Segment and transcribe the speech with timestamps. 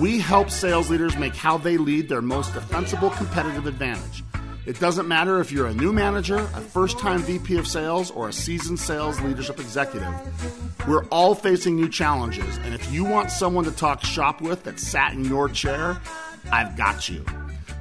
[0.00, 4.24] We help sales leaders make how they lead their most defensible competitive advantage.
[4.64, 8.28] It doesn't matter if you're a new manager, a first time VP of sales, or
[8.28, 10.08] a seasoned sales leadership executive.
[10.88, 14.80] We're all facing new challenges, and if you want someone to talk shop with that
[14.80, 16.00] sat in your chair,
[16.50, 17.24] I've got you.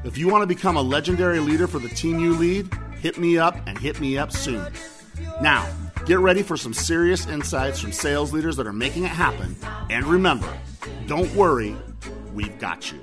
[0.03, 3.37] If you want to become a legendary leader for the team you lead, hit me
[3.37, 4.67] up and hit me up soon.
[5.39, 5.65] Now,
[6.05, 9.55] get ready for some serious insights from sales leaders that are making it happen.
[9.89, 10.51] And remember,
[11.05, 11.75] don't worry,
[12.33, 12.99] we've got you.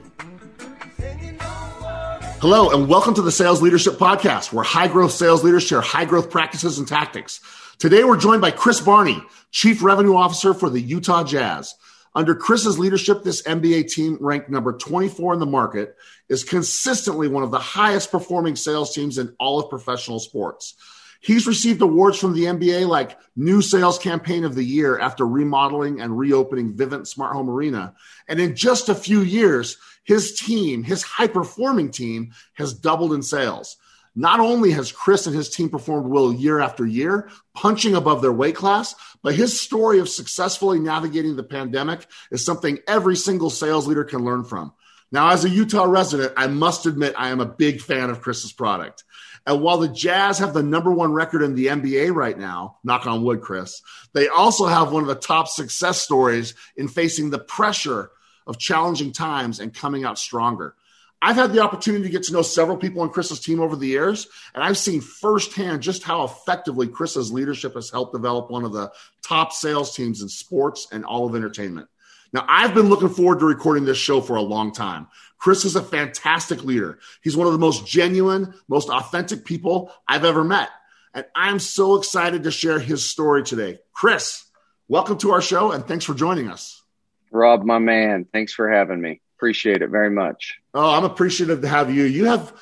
[2.40, 6.04] Hello, and welcome to the Sales Leadership Podcast, where high growth sales leaders share high
[6.04, 7.40] growth practices and tactics.
[7.78, 11.74] Today, we're joined by Chris Barney, Chief Revenue Officer for the Utah Jazz.
[12.14, 15.96] Under Chris's leadership, this NBA team, ranked number 24 in the market,
[16.28, 20.74] is consistently one of the highest performing sales teams in all of professional sports.
[21.20, 26.00] He's received awards from the NBA like New Sales Campaign of the Year after remodeling
[26.00, 27.94] and reopening Vivint Smart Home Arena.
[28.28, 33.22] And in just a few years, his team, his high performing team, has doubled in
[33.22, 33.76] sales.
[34.14, 38.32] Not only has Chris and his team performed well year after year, punching above their
[38.32, 43.86] weight class, but his story of successfully navigating the pandemic is something every single sales
[43.86, 44.72] leader can learn from.
[45.10, 48.52] Now, as a Utah resident, I must admit I am a big fan of Chris's
[48.52, 49.04] product.
[49.48, 53.06] And while the Jazz have the number one record in the NBA right now, knock
[53.06, 53.80] on wood, Chris,
[54.12, 58.10] they also have one of the top success stories in facing the pressure
[58.46, 60.74] of challenging times and coming out stronger.
[61.22, 63.86] I've had the opportunity to get to know several people on Chris's team over the
[63.86, 68.74] years, and I've seen firsthand just how effectively Chris's leadership has helped develop one of
[68.74, 71.88] the top sales teams in sports and all of entertainment.
[72.32, 75.08] Now, I've been looking forward to recording this show for a long time.
[75.38, 76.98] Chris is a fantastic leader.
[77.22, 80.68] He's one of the most genuine, most authentic people I've ever met.
[81.14, 83.78] And I'm so excited to share his story today.
[83.92, 84.44] Chris,
[84.88, 86.82] welcome to our show and thanks for joining us.
[87.30, 89.20] Rob, my man, thanks for having me.
[89.36, 90.58] Appreciate it very much.
[90.74, 92.04] Oh, I'm appreciative to have you.
[92.04, 92.52] You have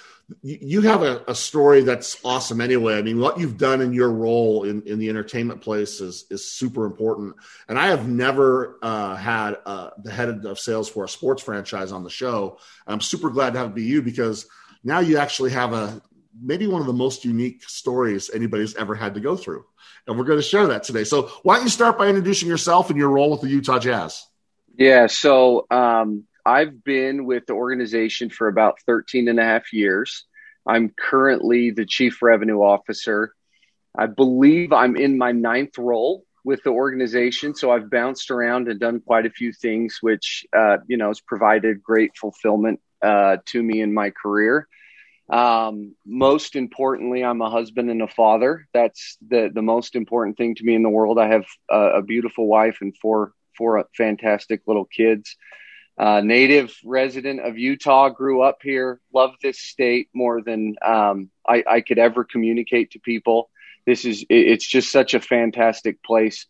[0.43, 2.99] you have a, a, story that's awesome anyway.
[2.99, 6.51] I mean, what you've done in your role in, in the entertainment place is, is
[6.51, 7.37] super important.
[7.69, 11.93] And I have never uh, had uh, the head of sales for a sports franchise
[11.93, 12.59] on the show.
[12.89, 14.49] I'm super glad to have it be you because
[14.83, 16.03] now you actually have a
[16.43, 19.65] maybe one of the most unique stories anybody's ever had to go through.
[20.07, 21.05] And we're going to share that today.
[21.05, 24.27] So why don't you start by introducing yourself and your role with the Utah Jazz?
[24.77, 30.25] Yeah, so um, I've been with the organization for about 13 and a half years.
[30.67, 33.35] I'm currently the chief revenue officer.
[33.99, 37.57] I believe I'm in my ninth role with the organization.
[37.57, 41.21] So I've bounced around and done quite a few things, which, uh, you know, has
[41.21, 44.69] provided great fulfillment uh, to me in my career.
[45.29, 48.69] Um, most importantly, I'm a husband and a father.
[48.73, 51.19] That's the, the most important thing to me in the world.
[51.19, 55.37] I have a, a beautiful wife and four four fantastic little kids.
[55.99, 61.65] Uh, native resident of Utah, grew up here, love this state more than um, I,
[61.67, 63.49] I, could ever communicate to people.
[63.87, 66.47] This is it's just such a fantastic place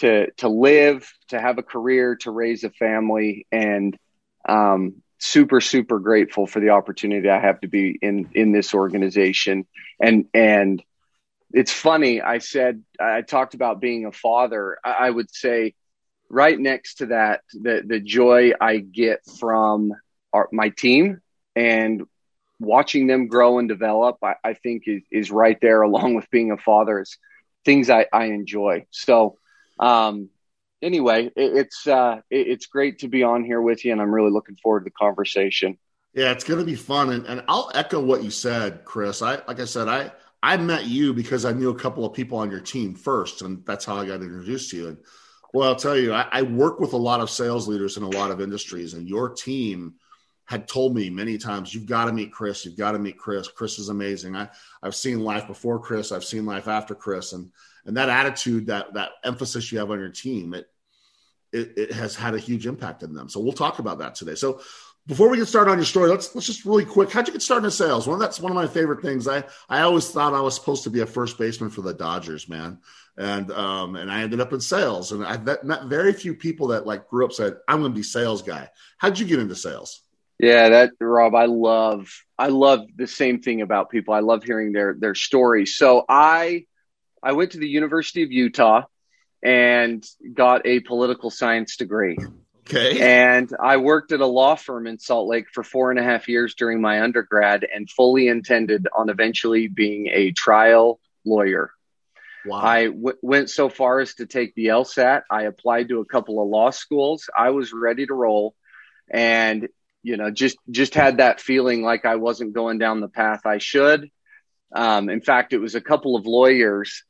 [0.00, 3.96] to to live, to have a career, to raise a family, and
[4.46, 9.66] um, super super grateful for the opportunity I have to be in in this organization.
[9.98, 10.82] And and
[11.52, 12.20] it's funny.
[12.20, 14.76] I said I talked about being a father.
[14.84, 15.74] I, I would say
[16.28, 19.92] right next to that, the the joy I get from
[20.32, 21.20] our, my team
[21.56, 22.02] and
[22.58, 26.50] watching them grow and develop, I, I think is, is, right there along with being
[26.50, 27.18] a father is
[27.64, 28.86] things I, I enjoy.
[28.90, 29.38] So,
[29.78, 30.28] um,
[30.82, 34.12] anyway, it, it's, uh, it, it's great to be on here with you and I'm
[34.12, 35.78] really looking forward to the conversation.
[36.14, 37.10] Yeah, it's going to be fun.
[37.10, 39.20] And, and I'll echo what you said, Chris.
[39.20, 40.12] I, like I said, I,
[40.42, 43.64] I met you because I knew a couple of people on your team first, and
[43.64, 44.88] that's how I got introduced to you.
[44.88, 44.98] And
[45.54, 48.08] well, I'll tell you, I, I, work with a lot of sales leaders in a
[48.08, 49.94] lot of industries, and your team
[50.46, 52.64] had told me many times, "You've got to meet Chris.
[52.64, 53.46] You've got to meet Chris.
[53.46, 54.48] Chris is amazing." I,
[54.82, 56.10] I've seen life before Chris.
[56.10, 57.52] I've seen life after Chris, and
[57.86, 60.66] and that attitude, that that emphasis you have on your team, it
[61.52, 63.28] it, it has had a huge impact in them.
[63.28, 64.34] So we'll talk about that today.
[64.34, 64.60] So
[65.06, 67.12] before we get started on your story, let's let's just really quick.
[67.12, 68.08] How'd you get started in sales?
[68.08, 69.28] One Well, that's one of my favorite things.
[69.28, 72.48] I I always thought I was supposed to be a first baseman for the Dodgers,
[72.48, 72.80] man,
[73.16, 75.12] and um and I ended up in sales.
[75.12, 78.02] And I met very few people that like grew up said I'm going to be
[78.02, 78.68] sales guy.
[78.98, 80.00] How'd you get into sales?
[80.38, 82.08] Yeah, that Rob, I love
[82.38, 84.14] I love the same thing about people.
[84.14, 85.76] I love hearing their their stories.
[85.76, 86.66] So I
[87.22, 88.82] I went to the University of Utah
[89.42, 92.18] and got a political science degree.
[92.66, 93.00] Okay.
[93.00, 96.28] And I worked at a law firm in Salt Lake for four and a half
[96.28, 101.70] years during my undergrad and fully intended on eventually being a trial lawyer.
[102.46, 102.60] Wow.
[102.60, 105.22] I w- went so far as to take the LSAT.
[105.30, 107.28] I applied to a couple of law schools.
[107.36, 108.54] I was ready to roll
[109.10, 109.68] and,
[110.02, 113.58] you know, just, just had that feeling like I wasn't going down the path I
[113.58, 114.10] should.
[114.74, 117.04] Um, in fact, it was a couple of lawyers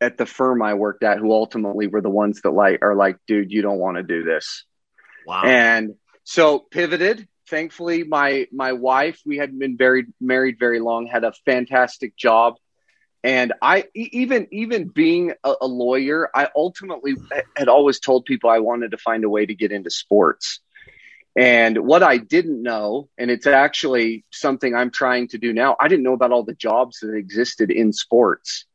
[0.00, 3.16] at the firm I worked at who ultimately were the ones that like are like,
[3.26, 4.64] dude, you don't want to do this.
[5.26, 5.42] Wow.
[5.44, 5.94] And
[6.24, 7.26] so pivoted.
[7.48, 12.54] Thankfully, my my wife, we hadn't been married married very long, had a fantastic job.
[13.24, 17.14] And I even even being a, a lawyer, I ultimately
[17.56, 20.60] had always told people I wanted to find a way to get into sports.
[21.36, 25.88] And what I didn't know, and it's actually something I'm trying to do now, I
[25.88, 28.66] didn't know about all the jobs that existed in sports.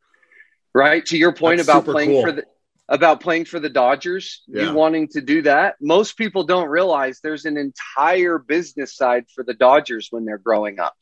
[0.74, 1.06] Right?
[1.08, 2.22] To your point That's about playing cool.
[2.24, 2.46] for the
[2.90, 4.64] about playing for the Dodgers, yeah.
[4.64, 5.76] you wanting to do that.
[5.80, 10.80] Most people don't realize there's an entire business side for the Dodgers when they're growing
[10.80, 10.96] up.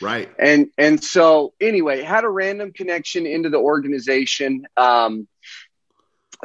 [0.00, 0.30] Right.
[0.38, 4.66] And and so anyway, had a random connection into the organization.
[4.76, 5.26] Um,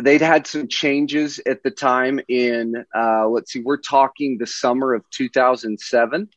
[0.02, 4.94] they'd had some changes at the time in uh, let's see, we're talking the summer
[4.94, 6.30] of 2007.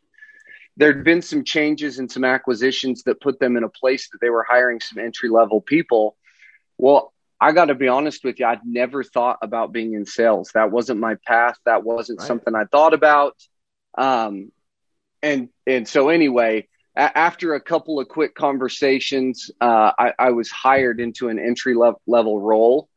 [0.77, 4.31] There'd been some changes and some acquisitions that put them in a place that they
[4.31, 6.17] were hiring some entry level people.
[6.79, 8.47] Well, I got to be honest with you.
[8.47, 10.51] I'd never thought about being in sales.
[10.55, 11.57] That wasn't my path.
[11.65, 12.27] That wasn't right.
[12.27, 13.37] something I thought about.
[13.97, 14.51] Um,
[15.23, 16.67] and and so anyway,
[16.97, 21.75] a- after a couple of quick conversations, uh, I, I, was hired into an entry
[21.75, 22.89] le- level role.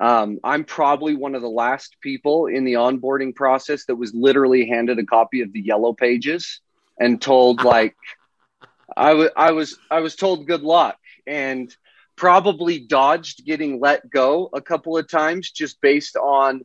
[0.00, 4.66] Um, I'm probably one of the last people in the onboarding process that was literally
[4.66, 6.60] handed a copy of the yellow pages
[6.98, 7.94] and told like
[8.96, 11.74] I, w- I was I was told good luck and
[12.16, 16.62] probably dodged getting let go a couple of times just based on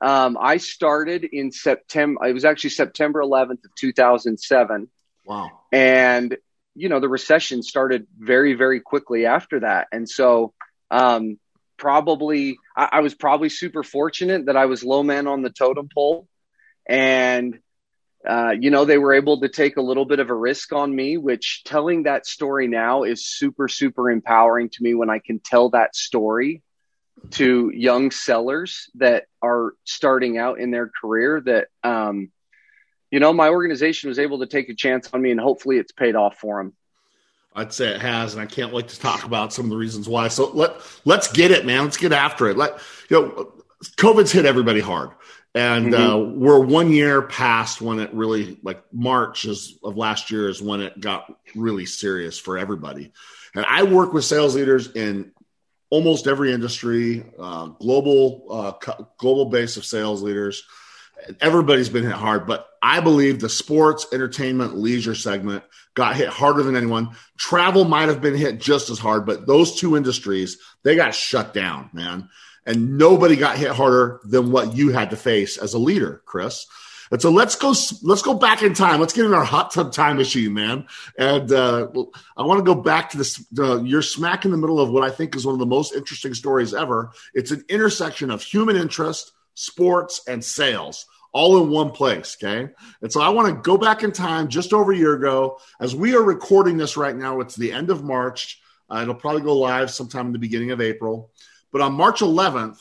[0.00, 2.26] um, I started in September.
[2.26, 4.88] It was actually September 11th of 2007.
[5.24, 5.50] Wow.
[5.72, 6.36] And,
[6.74, 9.88] you know, the recession started very, very quickly after that.
[9.92, 10.54] And so,
[10.90, 11.38] um,
[11.76, 15.88] probably, I, I was probably super fortunate that I was low man on the totem
[15.92, 16.26] pole.
[16.88, 17.58] And,
[18.28, 20.94] uh, you know, they were able to take a little bit of a risk on
[20.94, 25.38] me, which telling that story now is super, super empowering to me when I can
[25.38, 26.62] tell that story
[27.32, 32.30] to young sellers that are starting out in their career that, um,
[33.10, 35.92] you know, my organization was able to take a chance on me and hopefully it's
[35.92, 36.72] paid off for them.
[37.54, 40.08] I'd say it has, and I can't wait to talk about some of the reasons
[40.08, 40.28] why.
[40.28, 41.82] So let let's get it, man.
[41.82, 42.56] Let's get after it.
[42.56, 42.78] Let
[43.08, 43.52] you know,
[43.96, 45.10] COVID's hit everybody hard.
[45.54, 46.02] And mm-hmm.
[46.02, 50.62] uh, we're one year past when it really, like March is, of last year, is
[50.62, 53.12] when it got really serious for everybody.
[53.54, 55.32] And I work with sales leaders in
[55.90, 60.62] almost every industry, uh, global, uh, global base of sales leaders.
[61.40, 65.64] Everybody's been hit hard, but I believe the sports, entertainment, leisure segment
[65.94, 67.16] got hit harder than anyone.
[67.36, 71.52] Travel might have been hit just as hard, but those two industries, they got shut
[71.52, 72.28] down, man
[72.66, 76.66] and nobody got hit harder than what you had to face as a leader, Chris.
[77.10, 77.74] And so let's go.
[78.02, 79.00] Let's go back in time.
[79.00, 80.86] Let's get in our hot tub time machine, man.
[81.18, 81.88] And uh,
[82.36, 83.44] I want to go back to this.
[83.58, 85.92] Uh, you're smack in the middle of what I think is one of the most
[85.92, 87.10] interesting stories ever.
[87.34, 92.36] It's an intersection of human interest, sports, and sales, all in one place.
[92.42, 92.72] Okay.
[93.02, 95.58] And so I want to go back in time just over a year ago.
[95.80, 98.60] As we are recording this right now, it's the end of March.
[98.88, 101.30] Uh, it'll probably go live sometime in the beginning of April.
[101.72, 102.78] But on March 11th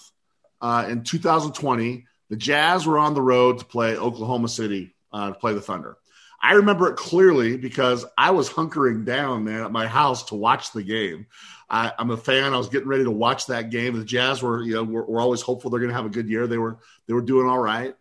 [0.62, 5.36] uh, in 2020, the Jazz were on the road to play Oklahoma City uh, to
[5.36, 5.98] play the Thunder.
[6.42, 10.72] I remember it clearly because I was hunkering down, man, at my house to watch
[10.72, 11.28] the game.
[11.70, 12.54] I, am a fan.
[12.54, 13.98] I was getting ready to watch that game.
[13.98, 16.30] The Jazz were, you know, we're, we're always hopeful they're going to have a good
[16.30, 16.48] year.
[16.48, 16.78] They were,
[17.08, 17.94] they were doing all right,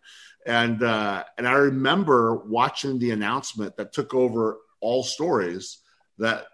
[0.45, 5.79] and uh, and I remember watching the announcement that took over all stories
[6.17, 6.45] that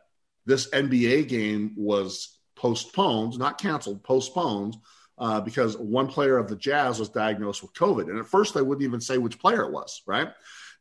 [0.45, 4.77] this NBA game was postponed, not canceled, postponed,
[5.17, 8.09] uh, because one player of the Jazz was diagnosed with COVID.
[8.09, 10.29] And at first, they wouldn't even say which player it was, right?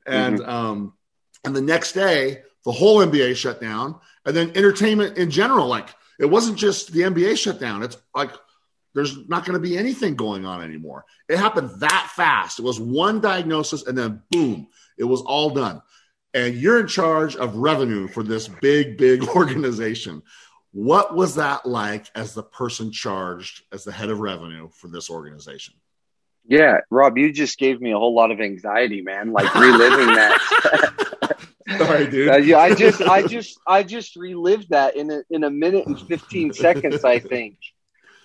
[0.06, 0.50] And mm-hmm.
[0.50, 0.92] um,
[1.44, 5.90] and the next day, the whole NBA shut down, and then entertainment in general, like
[6.18, 7.82] it wasn't just the NBA shut down.
[7.82, 8.30] It's like
[8.94, 11.04] there's not going to be anything going on anymore.
[11.28, 12.58] It happened that fast.
[12.58, 15.82] It was one diagnosis and then boom, it was all done.
[16.32, 20.22] And you're in charge of revenue for this big, big organization.
[20.72, 25.10] What was that like as the person charged as the head of revenue for this
[25.10, 25.74] organization?
[26.46, 29.32] Yeah, Rob, you just gave me a whole lot of anxiety, man.
[29.32, 31.38] Like reliving that.
[31.78, 32.44] Sorry, dude.
[32.44, 35.98] Yeah, I just, I just, I just relived that in a, in a minute and
[35.98, 37.04] fifteen seconds.
[37.04, 37.56] I think.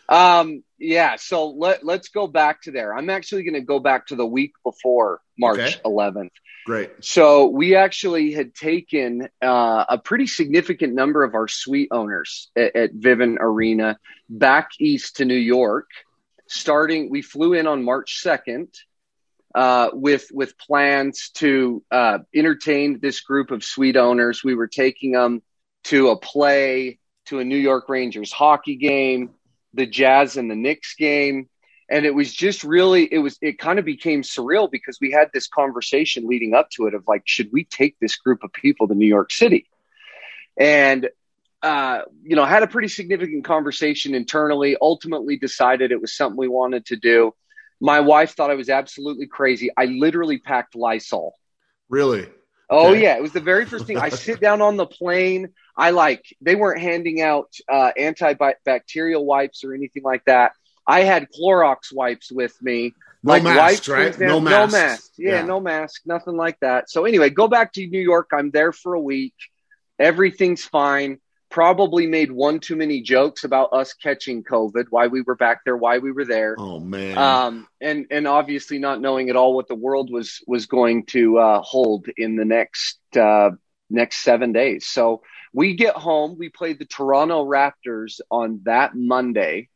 [0.10, 1.16] Um, yeah.
[1.18, 2.96] So let let's go back to there.
[2.96, 5.82] I'm actually going to go back to the week before March okay.
[5.86, 6.32] 11th.
[6.66, 6.92] Great.
[7.01, 12.75] So we actually had taken uh, a pretty significant number of our suite owners at,
[12.75, 13.98] at Vivint Arena
[14.28, 15.88] back east to New York
[16.50, 18.68] starting we flew in on March 2nd
[19.56, 24.44] uh, with with plans to uh, entertain this group of suite owners.
[24.44, 25.42] We were taking them
[25.86, 29.32] to a play, to a New York Rangers hockey game,
[29.74, 31.50] the Jazz and the Knicks game,
[31.90, 35.30] and it was just really it was it kind of became surreal because we had
[35.34, 38.88] this conversation leading up to it of like, should we take this group of people
[38.88, 39.70] to New York City?
[40.58, 41.10] And
[41.62, 46.48] uh, you know, had a pretty significant conversation internally, ultimately decided it was something we
[46.48, 47.34] wanted to do.
[47.82, 49.70] My wife thought I was absolutely crazy.
[49.76, 51.34] I literally packed Lysol.
[51.90, 52.30] Really?
[52.70, 53.02] Oh okay.
[53.02, 53.98] yeah, it was the very first thing.
[53.98, 55.50] I sit down on the plane.
[55.76, 60.52] I like they weren't handing out uh, antibacterial wipes or anything like that.
[60.86, 62.94] I had Clorox wipes with me.
[63.24, 64.18] No like mask, right?
[64.20, 64.74] No mask.
[64.74, 65.12] No mask.
[65.18, 66.02] Yeah, yeah, no mask.
[66.06, 66.90] Nothing like that.
[66.90, 68.30] So anyway, go back to New York.
[68.34, 69.36] I'm there for a week.
[70.00, 75.36] Everything's fine probably made one too many jokes about us catching COVID, why we were
[75.36, 76.56] back there, why we were there.
[76.58, 77.18] Oh man.
[77.18, 81.39] Um, and and obviously not knowing at all what the world was was going to
[81.39, 83.51] uh, hold in the next uh,
[83.89, 84.88] next seven days.
[84.88, 86.38] So we get home.
[86.38, 89.70] We played the Toronto Raptors on that Monday.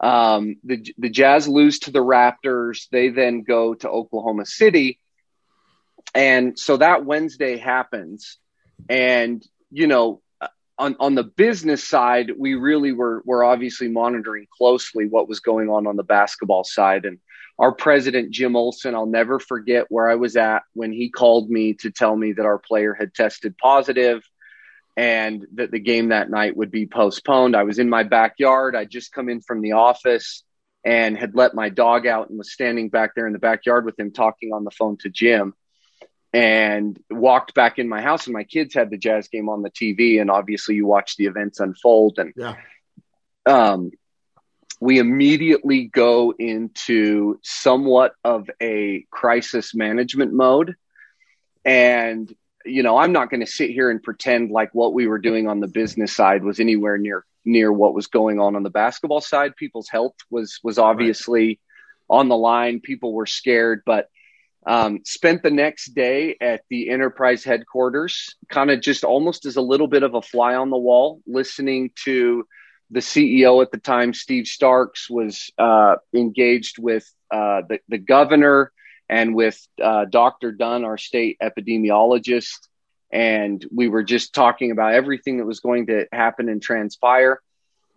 [0.00, 2.88] Um, the the Jazz lose to the Raptors.
[2.90, 5.00] They then go to Oklahoma City,
[6.14, 8.38] and so that Wednesday happens,
[8.88, 10.22] and you know
[10.80, 15.68] on, on the business side, we really were, were obviously monitoring closely what was going
[15.68, 17.04] on on the basketball side.
[17.04, 17.18] And
[17.58, 21.74] our president, Jim Olson, I'll never forget where I was at when he called me
[21.74, 24.22] to tell me that our player had tested positive
[24.96, 27.54] and that the game that night would be postponed.
[27.54, 28.74] I was in my backyard.
[28.74, 30.44] I'd just come in from the office
[30.82, 34.00] and had let my dog out and was standing back there in the backyard with
[34.00, 35.52] him talking on the phone to Jim
[36.32, 39.70] and walked back in my house and my kids had the jazz game on the
[39.70, 42.54] TV and obviously you watch the events unfold and yeah.
[43.46, 43.90] um,
[44.80, 50.76] we immediately go into somewhat of a crisis management mode
[51.64, 52.32] and
[52.64, 55.48] you know I'm not going to sit here and pretend like what we were doing
[55.48, 59.20] on the business side was anywhere near near what was going on on the basketball
[59.20, 61.60] side people's health was was obviously right.
[62.08, 64.08] on the line people were scared but
[64.66, 69.62] um, spent the next day at the enterprise headquarters, kind of just almost as a
[69.62, 72.46] little bit of a fly on the wall, listening to
[72.90, 78.72] the CEO at the time, Steve Starks, was uh, engaged with uh, the, the governor
[79.08, 80.52] and with uh, Dr.
[80.52, 82.68] Dunn, our state epidemiologist.
[83.12, 87.40] And we were just talking about everything that was going to happen and transpire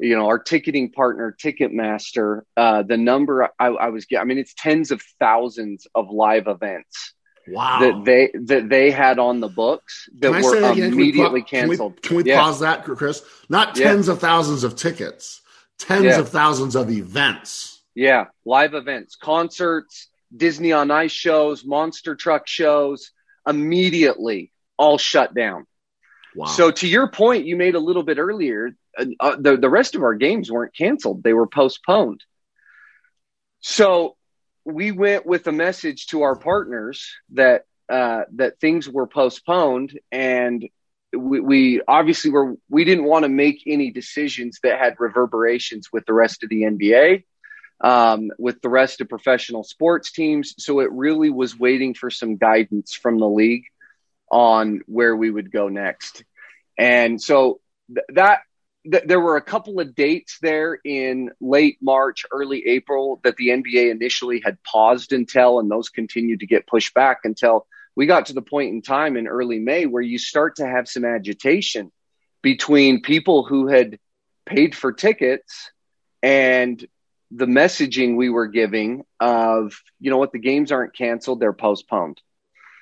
[0.04, 4.38] you know, our ticketing partner, Ticketmaster, uh, the number I, I was getting, I mean,
[4.38, 7.14] it's tens of thousands of live events.
[7.48, 7.80] Wow.
[7.80, 12.02] That they that they had on the books that were that immediately can we, canceled.
[12.02, 12.42] Can we, can we yeah.
[12.42, 13.22] pause that, Chris?
[13.50, 14.14] Not tens yeah.
[14.14, 15.42] of thousands of tickets,
[15.78, 16.20] tens yeah.
[16.20, 17.82] of thousands of events.
[17.96, 23.12] Yeah, live events, concerts, Disney on Ice shows, monster truck shows,
[23.46, 25.68] immediately all shut down.
[26.36, 26.46] Wow.
[26.46, 30.04] So to your point, you made a little bit earlier, uh, the the rest of
[30.04, 32.22] our games weren't canceled; they were postponed.
[33.62, 34.16] So
[34.66, 40.68] we went with a message to our partners that uh, that things were postponed, and
[41.16, 46.06] we, we obviously were we didn't want to make any decisions that had reverberations with
[46.06, 47.24] the rest of the NBA.
[47.82, 50.56] Um, with the rest of professional sports teams.
[50.58, 53.66] So it really was waiting for some guidance from the league
[54.32, 56.24] on where we would go next.
[56.78, 57.60] And so
[57.94, 58.40] th- that
[58.90, 63.50] th- there were a couple of dates there in late March, early April that the
[63.50, 68.28] NBA initially had paused until, and those continued to get pushed back until we got
[68.28, 71.92] to the point in time in early May where you start to have some agitation
[72.42, 74.00] between people who had
[74.46, 75.72] paid for tickets
[76.22, 76.86] and
[77.32, 82.22] the messaging we were giving of, you know what, the games aren't canceled, they're postponed.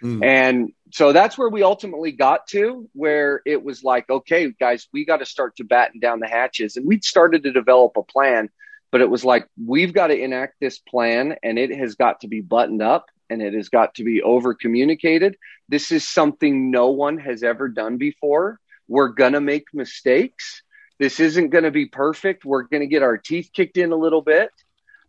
[0.02, 0.26] Mm.
[0.26, 5.06] And so that's where we ultimately got to, where it was like, okay, guys, we
[5.06, 6.78] got to start to batten down the hatches.
[6.78, 8.50] And we'd started to develop a plan
[8.92, 12.28] but it was like we've got to enact this plan and it has got to
[12.28, 15.38] be buttoned up and it has got to be over communicated
[15.72, 18.60] this is something no one has ever done before.
[18.90, 20.64] We're going to make mistakes.
[21.00, 22.44] This isn't going to be perfect.
[22.44, 24.52] We're going to get our teeth kicked in a little bit.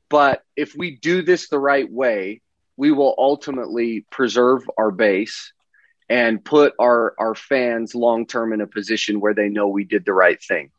[0.08, 2.41] But if we do this the right way
[2.76, 5.52] we will ultimately preserve our base
[6.08, 10.04] and put our our fans long term in a position where they know we did
[10.04, 10.70] the right thing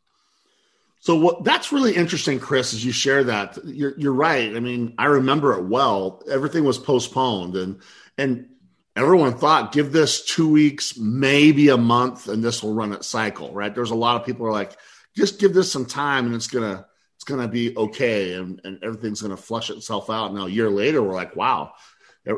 [1.04, 3.58] so what that's really interesting, Chris, as you share that.
[3.62, 4.56] You're you're right.
[4.56, 6.22] I mean, I remember it well.
[6.30, 7.82] Everything was postponed and
[8.16, 8.48] and
[8.96, 13.52] everyone thought give this two weeks, maybe a month, and this will run its cycle,
[13.52, 13.74] right?
[13.74, 14.78] There's a lot of people are like,
[15.14, 16.86] just give this some time and it's gonna
[17.24, 20.34] it's gonna be okay and, and everything's gonna flush itself out.
[20.34, 21.72] Now a year later, we're like, wow,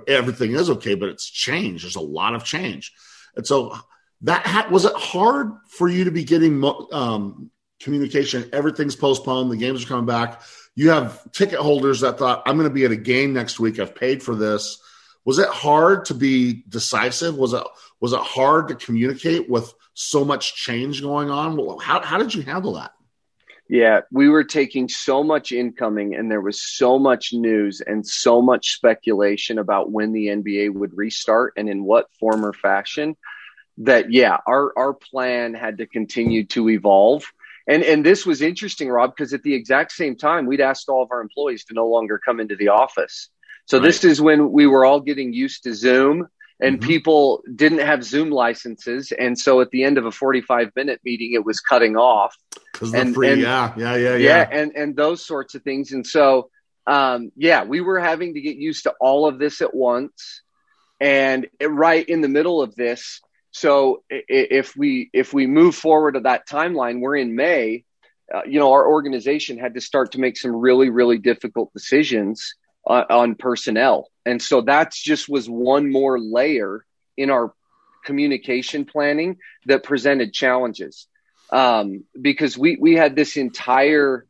[0.07, 1.85] everything is okay, but it's changed.
[1.85, 2.93] There's a lot of change.
[3.35, 3.77] And so
[4.23, 6.63] that ha- was it hard for you to be getting
[6.93, 7.51] um,
[7.81, 8.49] communication.
[8.53, 9.51] Everything's postponed.
[9.51, 10.43] The games are coming back.
[10.77, 13.81] You have ticket holders that thought, I'm going to be at a game next week.
[13.81, 14.81] I've paid for this.
[15.25, 17.37] Was it hard to be decisive?
[17.37, 17.65] Was it
[18.01, 21.59] was it hard to communicate with so much change going on?
[21.81, 22.93] How how did you handle that?
[23.69, 28.41] Yeah, we were taking so much incoming, and there was so much news and so
[28.41, 33.17] much speculation about when the NBA would restart and in what form or fashion.
[33.79, 37.25] That yeah, our our plan had to continue to evolve
[37.67, 41.03] and and this was interesting, Rob, because at the exact same time, we'd asked all
[41.03, 43.29] of our employees to no longer come into the office.
[43.67, 43.85] So right.
[43.85, 46.29] this is when we were all getting used to Zoom
[46.61, 46.87] and mm-hmm.
[46.87, 49.13] people didn't have Zoom licenses.
[49.13, 52.35] And so at the end of a 45 minute meeting, it was cutting off.
[52.81, 54.17] And, free, and, yeah, yeah, yeah, yeah.
[54.17, 54.49] Yeah.
[54.51, 55.93] And, and those sorts of things.
[55.93, 56.51] And so,
[56.87, 60.43] um, yeah, we were having to get used to all of this at once.
[60.99, 63.21] And right in the middle of this,
[63.51, 67.85] so if we if we move forward to that timeline, we're in May.
[68.35, 72.55] Uh, you know, our organization had to start to make some really really difficult decisions
[72.87, 76.85] uh, on personnel, and so that's just was one more layer
[77.17, 77.53] in our
[78.05, 81.09] communication planning that presented challenges
[81.51, 84.27] um, because we we had this entire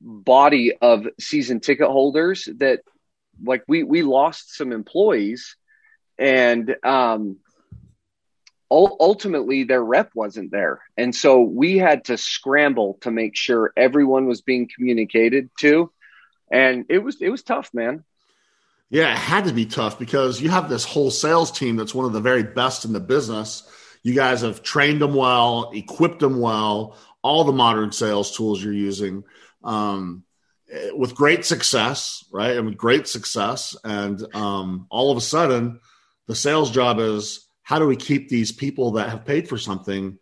[0.00, 2.80] body of season ticket holders that
[3.44, 5.56] like we we lost some employees
[6.18, 7.36] and um,
[8.70, 10.80] ultimately their rep wasn't there.
[10.96, 15.90] And so we had to scramble to make sure everyone was being communicated to.
[16.50, 18.04] And it was it was tough, man.
[18.90, 22.06] Yeah, it had to be tough because you have this whole sales team that's one
[22.06, 23.68] of the very best in the business.
[24.02, 28.72] You guys have trained them well, equipped them well, all the modern sales tools you're
[28.72, 29.24] using
[29.62, 30.24] um,
[30.94, 32.56] with great success, right?
[32.56, 33.76] And with great success.
[33.84, 35.80] And um, all of a sudden,
[36.26, 40.18] the sales job is how do we keep these people that have paid for something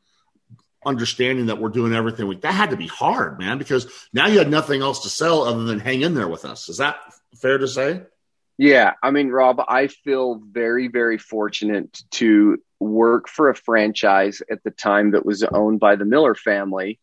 [0.87, 4.39] understanding that we're doing everything we that had to be hard man because now you
[4.39, 6.69] had nothing else to sell other than hang in there with us.
[6.69, 6.97] Is that
[7.35, 8.03] fair to say?
[8.57, 8.95] Yeah.
[9.03, 14.71] I mean rob i feel very very fortunate to work for a franchise at the
[14.71, 17.01] time that was owned by the miller family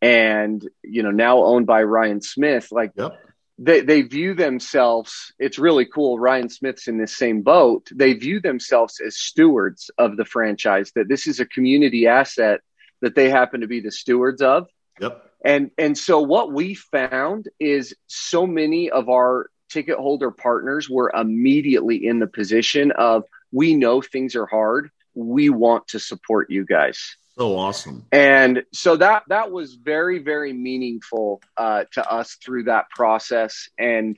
[0.00, 2.68] and you know now owned by ryan smith.
[2.70, 3.12] Like yep.
[3.58, 7.88] they, they view themselves it's really cool ryan smith's in this same boat.
[7.92, 12.60] They view themselves as stewards of the franchise that this is a community asset
[13.04, 14.66] that they happen to be the stewards of
[15.00, 20.88] yep and and so what we found is so many of our ticket holder partners
[20.88, 26.50] were immediately in the position of we know things are hard we want to support
[26.50, 28.06] you guys so awesome.
[28.12, 33.68] And so that that was very very meaningful uh, to us through that process.
[33.78, 34.16] And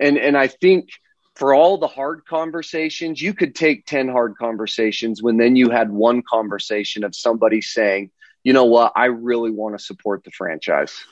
[0.00, 0.88] and and I think
[1.36, 5.90] for all the hard conversations, you could take ten hard conversations when then you had
[5.90, 8.10] one conversation of somebody saying,
[8.48, 11.04] you know what, I really want to support the franchise.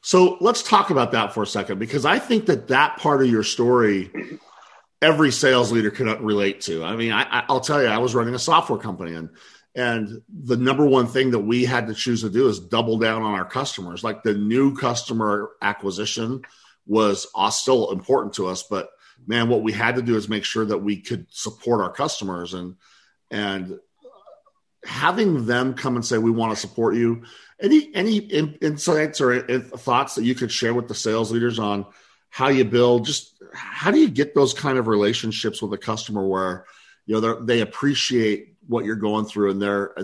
[0.00, 3.28] So let's talk about that for a second because I think that that part of
[3.28, 4.12] your story
[5.02, 6.84] every sales leader can relate to.
[6.84, 9.30] I mean, I, will tell you, I was running a software company and
[9.74, 13.22] and the number one thing that we had to choose to do is double down
[13.22, 14.04] on our customers.
[14.04, 16.42] Like the new customer acquisition
[16.86, 18.90] was still important to us, but
[19.26, 22.54] man, what we had to do is make sure that we could support our customers
[22.54, 22.76] and
[23.32, 23.80] and
[24.88, 27.22] having them come and say we want to support you.
[27.60, 31.86] Any any insights or uh, thoughts that you could share with the sales leaders on
[32.30, 33.04] how you build?
[33.04, 36.64] Just how do you get those kind of relationships with a customer where
[37.06, 39.94] you know they appreciate what you're going through and they're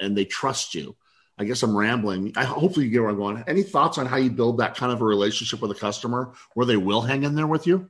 [0.00, 0.96] and they trust you.
[1.38, 2.32] I guess I'm rambling.
[2.36, 3.44] I hopefully you get where I'm going.
[3.46, 6.66] Any thoughts on how you build that kind of a relationship with a customer where
[6.66, 7.88] they will hang in there with you?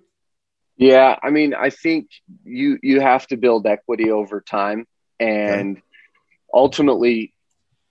[0.76, 2.10] Yeah, I mean, I think
[2.44, 4.86] you you have to build equity over time,
[5.18, 5.82] and okay.
[6.52, 7.32] Ultimately,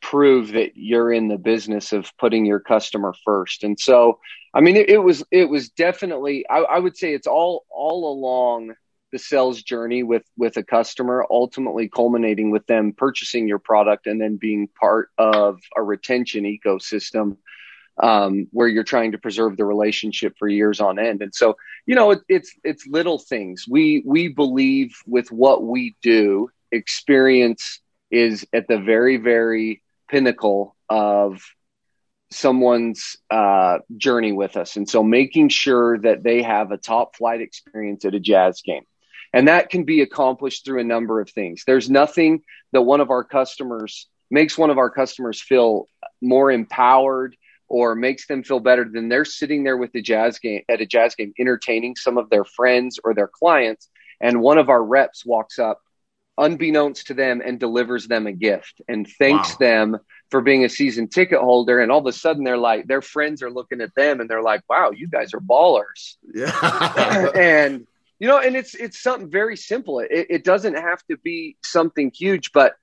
[0.02, 3.64] prove that you're in the business of putting your customer first.
[3.64, 4.20] And so,
[4.54, 8.12] I mean, it, it was it was definitely I, I, would say it's all all
[8.12, 8.76] along
[9.12, 14.22] the sales journey with with a customer, ultimately culminating with them purchasing your product and
[14.22, 17.38] then being part of a retention ecosystem
[18.02, 21.22] um, where you're trying to preserve the relationship for years on end.
[21.22, 23.66] And so, you know, it, it's it's little things.
[23.68, 27.80] We we believe with what we do, experience
[28.12, 31.42] is at the very very pinnacle of
[32.30, 34.76] someone's uh, journey with us.
[34.76, 38.84] And so making sure that they have a top flight experience at a jazz game.
[39.34, 41.64] And that can be accomplished through a number of things.
[41.66, 42.42] There's nothing
[42.74, 45.88] that one of our customers makes one of our customers feel
[46.22, 47.36] more empowered
[47.70, 50.86] or makes them feel better than they're sitting there with the jazz game at a
[50.86, 53.90] jazz game entertaining some of their friends or their clients
[54.20, 55.82] and one of our reps walks up
[56.38, 59.58] unbeknownst to them and delivers them a gift and thanks wow.
[59.60, 59.98] them
[60.30, 61.80] for being a season ticket holder.
[61.80, 64.44] And all of a sudden they're like their friends are looking at them and they're
[64.44, 66.16] like wow you guys are ballers.
[66.34, 67.32] Yeah.
[67.36, 67.88] And
[68.20, 70.00] you know and it's it's something very simple.
[70.00, 72.76] It, it doesn't have to be something huge but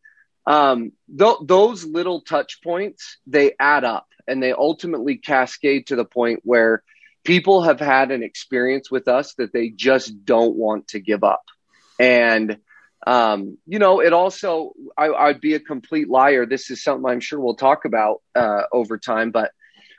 [0.46, 6.04] um th- those little touch points they add up and they ultimately cascade to the
[6.04, 6.82] point where
[7.24, 11.42] people have had an experience with us that they just don't want to give up.
[11.98, 12.58] And
[13.06, 16.46] um, you know, it also, I, would be a complete liar.
[16.46, 19.52] This is something I'm sure we'll talk about uh, over time, but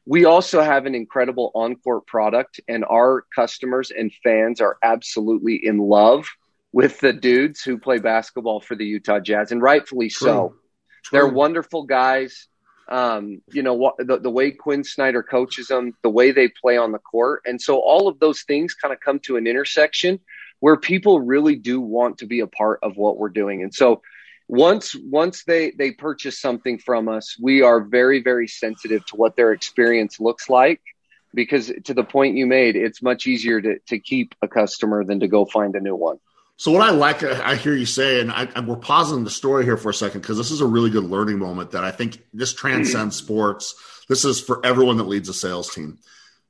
[0.07, 5.77] we also have an incredible on-court product, and our customers and fans are absolutely in
[5.77, 6.27] love
[6.71, 10.27] with the dudes who play basketball for the Utah Jazz, and rightfully True.
[10.27, 10.55] so.
[11.03, 11.19] True.
[11.19, 12.47] They're wonderful guys.
[12.87, 16.77] Um, you know what the, the way Quin Snyder coaches them, the way they play
[16.77, 20.19] on the court, and so all of those things kind of come to an intersection
[20.59, 23.63] where people really do want to be a part of what we're doing.
[23.63, 24.01] And so
[24.47, 29.35] once once they they purchase something from us, we are very very sensitive to what
[29.35, 30.81] their experience looks like
[31.33, 35.19] because to the point you made, it's much easier to to keep a customer than
[35.21, 36.19] to go find a new one.
[36.57, 39.65] So what I like, I hear you say, and, I, and we're pausing the story
[39.65, 42.23] here for a second because this is a really good learning moment that I think
[42.33, 43.75] this transcends sports.
[44.07, 45.99] This is for everyone that leads a sales team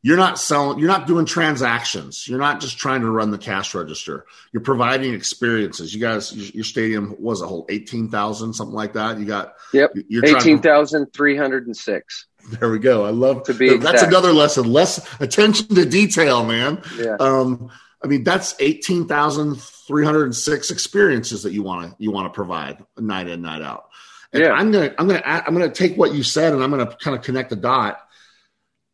[0.05, 2.27] you're not selling you're not doing transactions.
[2.27, 4.27] You're not just trying to run the cash register.
[4.53, 5.95] You're providing experiences.
[5.95, 9.17] You guys your stadium was a whole 18,000 something like that.
[9.17, 9.89] You got yep.
[9.95, 13.03] 18,306 there we go.
[13.03, 14.11] I love to be that's exact.
[14.11, 14.71] another lesson.
[14.71, 16.83] Less attention to detail man.
[16.99, 17.15] Yeah.
[17.19, 17.71] Um
[18.03, 23.41] i mean that's 18,306 experiences that you want to you want to provide night in
[23.41, 23.89] night out.
[24.33, 24.51] And yeah.
[24.51, 27.23] i'm gonna i'm gonna i'm gonna take what you said and i'm gonna kind of
[27.23, 28.04] connect the dot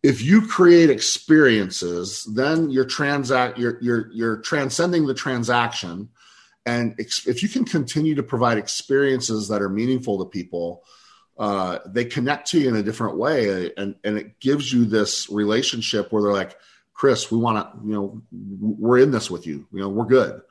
[0.04, 6.10] if you create experiences, then you're transact you're you're you're transcending the transaction,
[6.66, 10.84] and ex- if you can continue to provide experiences that are meaningful to people,
[11.38, 15.30] uh, they connect to you in a different way, and and it gives you this
[15.30, 16.58] relationship where they're like,
[16.94, 18.22] Chris, we want to, you know,
[18.60, 20.42] we're in this with you, you know, we're good,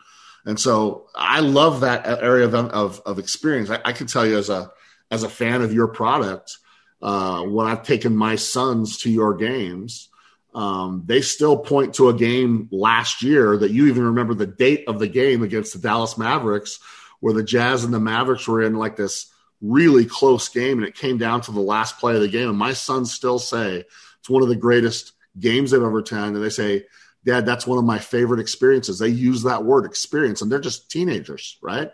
[0.44, 3.68] and so I love that area of of, of experience.
[3.68, 4.70] I, I can tell you as a
[5.10, 6.56] as a fan of your product
[7.02, 10.08] uh, when I've taken my sons to your games,
[10.54, 14.84] um, they still point to a game last year that you even remember the date
[14.88, 16.80] of the game against the Dallas Mavericks,
[17.20, 20.94] where the Jazz and the Mavericks were in like this really close game, and it
[20.94, 22.48] came down to the last play of the game.
[22.48, 23.84] And my sons still say
[24.18, 26.36] it's one of the greatest games they've ever attended.
[26.36, 26.86] And they say,
[27.24, 28.98] Dad, that's one of my favorite experiences.
[28.98, 31.90] They use that word experience, and they're just teenagers, right?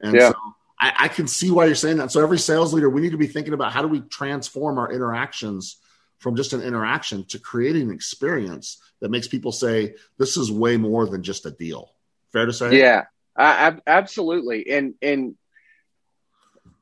[0.00, 0.30] And yeah.
[0.30, 0.36] so
[0.80, 2.12] I, I can see why you're saying that.
[2.12, 4.92] So every sales leader, we need to be thinking about how do we transform our
[4.92, 5.76] interactions
[6.18, 10.76] from just an interaction to creating an experience that makes people say this is way
[10.76, 11.92] more than just a deal.
[12.32, 12.78] Fair to say?
[12.78, 13.04] Yeah,
[13.36, 14.70] absolutely.
[14.70, 15.36] And and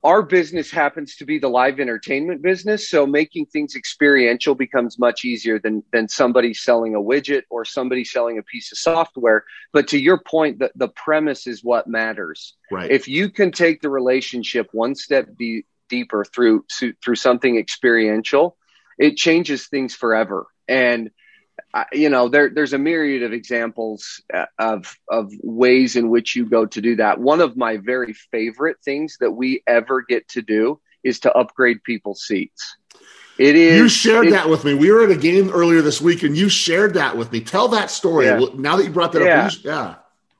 [0.06, 5.24] our business happens to be the live entertainment business so making things experiential becomes much
[5.24, 9.44] easier than than somebody selling a widget or somebody selling a piece of software.
[9.72, 12.54] But to your point the, the premise is what matters.
[12.70, 12.88] Right.
[12.88, 16.64] If you can take the relationship one step de- deeper through
[17.02, 18.56] through something experiential
[18.98, 20.46] it changes things forever.
[20.68, 21.10] And
[21.92, 26.46] you know, there, there's a myriad of examples uh, of of ways in which you
[26.46, 27.20] go to do that.
[27.20, 31.82] One of my very favorite things that we ever get to do is to upgrade
[31.84, 32.76] people's seats.
[33.38, 33.78] It is.
[33.78, 34.74] You shared that with me.
[34.74, 37.40] We were at a game earlier this week, and you shared that with me.
[37.40, 38.26] Tell that story.
[38.26, 38.40] Yeah.
[38.54, 39.46] Now that you brought that yeah.
[39.46, 39.94] up, yeah.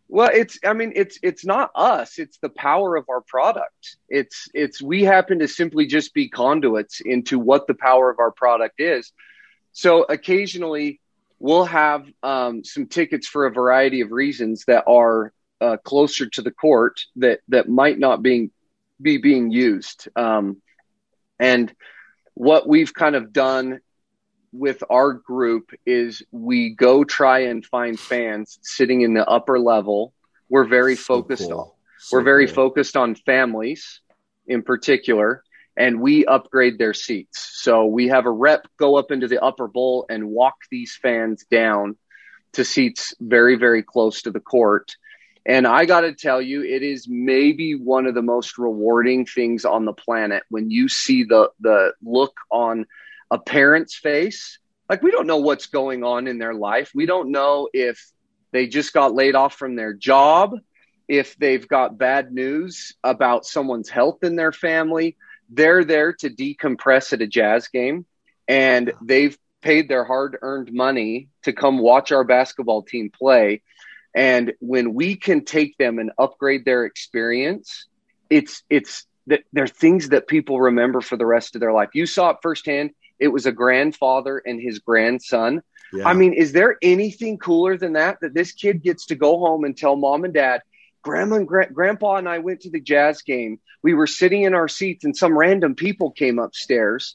[0.09, 0.59] Well, it's.
[0.64, 1.18] I mean, it's.
[1.22, 2.18] It's not us.
[2.18, 3.96] It's the power of our product.
[4.09, 4.49] It's.
[4.55, 4.81] It's.
[4.81, 9.12] We happen to simply just be conduits into what the power of our product is.
[9.72, 11.01] So occasionally,
[11.38, 16.42] we'll have um, some tickets for a variety of reasons that are uh, closer to
[16.42, 18.51] the court that that might not being
[19.01, 20.09] be being used.
[20.16, 20.62] Um,
[21.38, 21.75] And
[22.35, 23.81] what we've kind of done
[24.53, 30.14] with our group is we go try and find fans sitting in the upper level.
[30.49, 31.61] We're very so focused cool.
[31.61, 32.55] on so we're very cool.
[32.55, 34.01] focused on families
[34.46, 35.42] in particular
[35.76, 37.50] and we upgrade their seats.
[37.52, 41.44] So we have a rep go up into the upper bowl and walk these fans
[41.50, 41.96] down
[42.54, 44.96] to seats very, very close to the court.
[45.44, 49.64] And I got to tell you, it is maybe one of the most rewarding things
[49.64, 52.86] on the planet when you see the the look on
[53.30, 54.58] a parent's face.
[54.88, 56.90] Like we don't know what's going on in their life.
[56.94, 58.10] We don't know if
[58.50, 60.54] they just got laid off from their job,
[61.06, 65.16] if they've got bad news about someone's health in their family
[65.50, 68.06] they're there to decompress at a jazz game
[68.48, 73.62] and they've paid their hard earned money to come watch our basketball team play.
[74.14, 77.87] And when we can take them and upgrade their experience,
[78.30, 81.90] it's, it's, that they're things that people remember for the rest of their life.
[81.94, 82.90] You saw it firsthand.
[83.18, 85.62] It was a grandfather and his grandson.
[85.92, 86.09] Yeah.
[86.09, 88.20] I mean, is there anything cooler than that?
[88.20, 90.62] That this kid gets to go home and tell mom and dad,
[91.07, 93.61] Grandma and gra- Grandpa and I went to the jazz game.
[93.81, 97.14] We were sitting in our seats, and some random people came upstairs,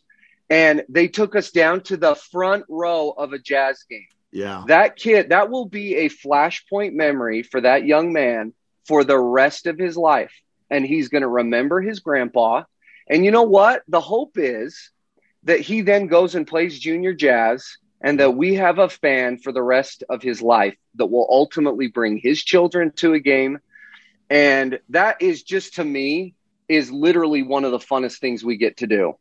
[0.50, 4.08] and they took us down to the front row of a jazz game.
[4.32, 8.54] Yeah, that kid that will be a flashpoint memory for that young man
[8.88, 10.34] for the rest of his life,
[10.70, 12.64] and he's going to remember his grandpa.
[13.10, 13.84] And you know what?
[13.90, 14.92] The hope is
[15.44, 19.52] that he then goes and plays junior jazz and that we have a fan for
[19.52, 23.60] the rest of his life that will ultimately bring his children to a game
[24.32, 26.36] and that is just to me
[26.70, 29.18] is literally one of the funnest things we get to do.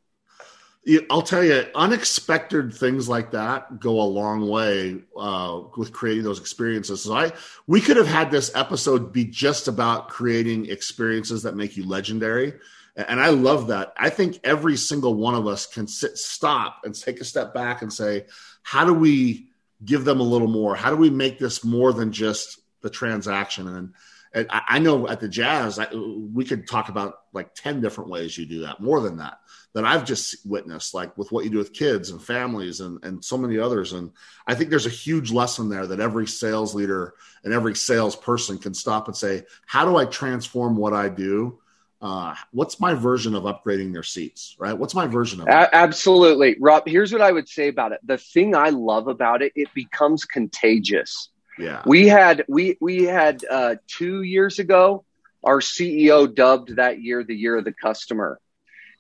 [1.11, 6.39] I'll tell you, unexpected things like that go a long way uh, with creating those
[6.39, 7.03] experiences.
[7.03, 7.33] So I,
[7.67, 12.55] we could have had this episode be just about creating experiences that make you legendary,
[12.97, 13.93] and I love that.
[13.97, 17.83] I think every single one of us can sit, stop, and take a step back
[17.83, 18.27] and say,
[18.63, 19.49] how do we
[19.85, 20.77] give them a little more?
[20.77, 23.69] How do we make this more than just the transaction?
[23.69, 23.95] And
[24.33, 28.11] and I, I know at the Jazz, I, we could talk about like 10 different
[28.11, 29.39] ways you do that, more than that,
[29.75, 33.25] that I've just witnessed, like with what you do with kids and families and, and
[33.25, 33.93] so many others.
[33.93, 34.13] And
[34.47, 37.15] I think there's a huge lesson there that every sales leader
[37.45, 41.59] and every salesperson can stop and say, how do I transform what I do?
[42.01, 44.79] Uh, what's my version of upgrading their seats, right?
[44.79, 45.69] What's my version of it?
[45.73, 46.57] Absolutely.
[46.59, 48.01] Rob, here's what I would say about it.
[48.05, 51.83] The thing I love about it, it becomes contagious yeah.
[51.87, 55.05] We had we we had uh, two years ago.
[55.43, 58.41] Our CEO dubbed that year the year of the customer.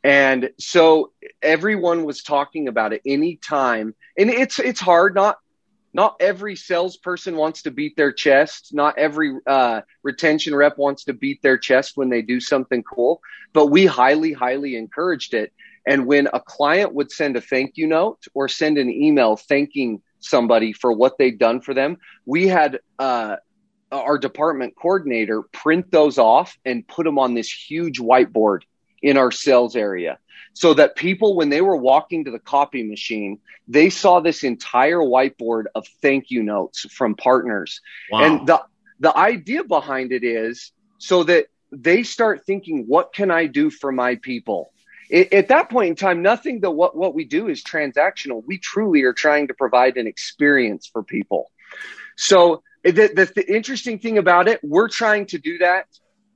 [0.03, 3.94] And so everyone was talking about it anytime.
[4.16, 5.14] And it's it's hard.
[5.14, 5.38] Not
[5.92, 8.73] not every salesperson wants to beat their chest.
[8.73, 13.20] Not every uh, retention rep wants to beat their chest when they do something cool.
[13.53, 15.53] But we highly, highly encouraged it.
[15.87, 20.03] And when a client would send a thank you note or send an email thanking
[20.21, 23.37] somebody for what they'd done for them, we had uh,
[23.93, 28.61] our department coordinator print those off and put them on this huge whiteboard
[29.03, 30.19] in our sales area
[30.53, 34.99] so that people, when they were walking to the copy machine, they saw this entire
[34.99, 37.81] whiteboard of thank you notes from partners.
[38.11, 38.25] Wow.
[38.25, 38.63] And the,
[38.99, 43.93] the idea behind it is so that they start thinking, what can I do for
[43.93, 44.73] my people?
[45.11, 48.42] It, at that point in time, nothing that what, what we do is transactional.
[48.46, 51.51] We truly are trying to provide an experience for people.
[52.16, 55.87] So the, the, the interesting thing about it, we're trying to do that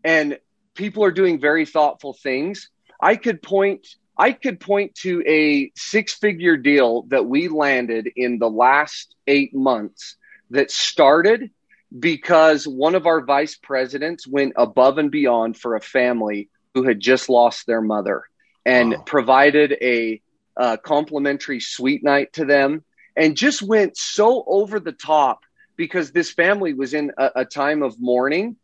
[0.03, 0.39] and
[0.75, 2.69] people are doing very thoughtful things.
[3.01, 3.87] I could point,
[4.19, 9.55] I could point to a six figure deal that we landed in the last eight
[9.55, 10.17] months
[10.51, 11.51] that started
[11.97, 16.99] because one of our vice presidents went above and beyond for a family who had
[16.99, 18.25] just lost their mother
[18.65, 19.03] and wow.
[19.03, 20.21] provided a,
[20.57, 22.85] a complimentary suite night to them
[23.17, 25.41] and just went so over the top
[25.77, 28.57] because this family was in a, a time of mourning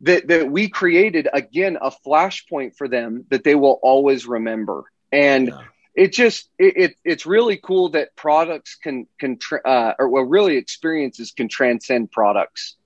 [0.00, 5.48] that, that we created again a flashpoint for them that they will always remember and
[5.48, 5.60] yeah.
[5.94, 10.56] it just it, it, it's really cool that products can can uh, or well really
[10.56, 12.76] experiences can transcend products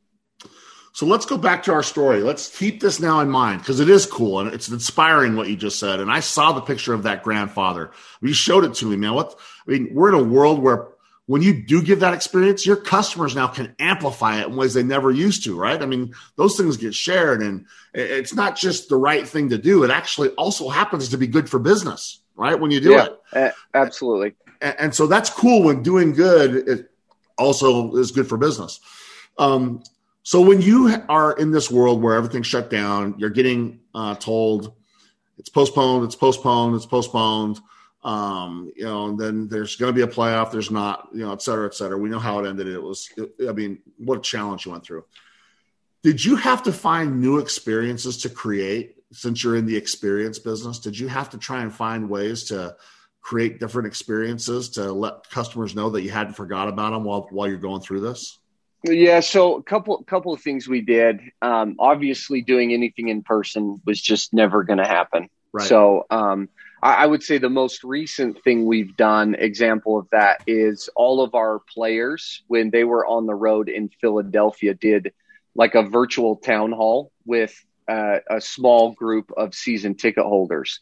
[0.98, 2.24] so let's go back to our story.
[2.24, 5.54] Let's keep this now in mind because it is cool and it's inspiring what you
[5.54, 6.00] just said.
[6.00, 7.92] And I saw the picture of that grandfather.
[8.20, 9.14] You showed it to me, man.
[9.14, 10.88] What I mean, we're in a world where
[11.26, 14.82] when you do give that experience, your customers now can amplify it in ways they
[14.82, 15.80] never used to, right?
[15.80, 19.84] I mean, those things get shared and it's not just the right thing to do.
[19.84, 22.58] It actually also happens to be good for business, right?
[22.58, 23.54] When you do yeah, it.
[23.72, 24.34] Absolutely.
[24.61, 26.90] And, so that's cool when doing good, it
[27.38, 28.80] also is good for business.
[29.38, 29.84] Um,
[30.28, 34.74] so when you are in this world where everything's shut down, you're getting uh, told,
[35.38, 37.58] it's postponed, it's postponed, it's postponed.
[38.04, 40.52] Um, you know, and then there's going to be a playoff.
[40.52, 41.96] There's not, you know, et cetera, et cetera.
[41.96, 42.68] We know how it ended.
[42.68, 45.06] It was, it, I mean, what a challenge you went through.
[46.02, 50.78] Did you have to find new experiences to create since you're in the experience business?
[50.78, 52.76] Did you have to try and find ways to
[53.22, 57.48] create different experiences to let customers know that you hadn't forgot about them while while
[57.48, 58.38] you're going through this?
[58.84, 61.20] Yeah, so a couple couple of things we did.
[61.42, 65.28] Um, obviously, doing anything in person was just never going to happen.
[65.52, 65.66] Right.
[65.66, 66.48] So um,
[66.82, 71.22] I, I, would say the most recent thing we've done, example of that, is all
[71.22, 75.12] of our players when they were on the road in Philadelphia did
[75.54, 77.54] like a virtual town hall with
[77.88, 80.80] uh, a small group of season ticket holders.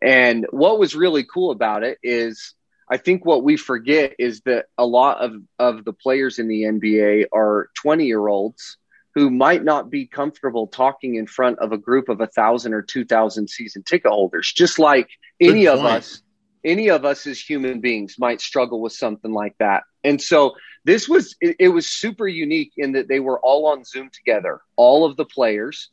[0.00, 2.53] And what was really cool about it is
[2.90, 6.62] I think what we forget is that a lot of, of the players in the
[6.62, 8.76] NBA are 20 year olds
[9.14, 12.82] who might not be comfortable talking in front of a group of a thousand or
[12.82, 15.08] 2000 season ticket holders, just like
[15.40, 16.22] any of us,
[16.64, 19.84] any of us as human beings might struggle with something like that.
[20.02, 23.84] And so this was, it, it was super unique in that they were all on
[23.84, 25.90] Zoom together, all of the players.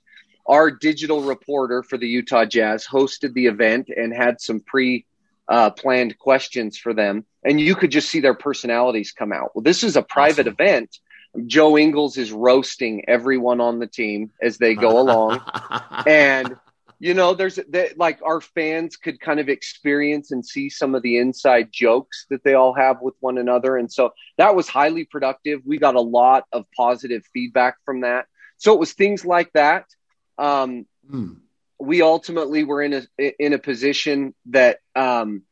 [0.47, 5.05] Our digital reporter for the Utah Jazz hosted the event and had some pre
[5.51, 9.53] uh, planned questions for them, and you could just see their personalities come out.
[9.53, 10.55] Well, this is a private awesome.
[10.59, 10.97] event.
[11.45, 15.41] Joe Ingles is roasting everyone on the team as they go along,
[16.07, 16.55] and
[16.99, 21.03] you know, there's that like our fans could kind of experience and see some of
[21.03, 25.03] the inside jokes that they all have with one another, and so that was highly
[25.03, 25.61] productive.
[25.65, 28.27] We got a lot of positive feedback from that.
[28.55, 29.85] So it was things like that.
[30.37, 31.33] Um, hmm
[31.81, 35.43] we ultimately were in a in a position that um,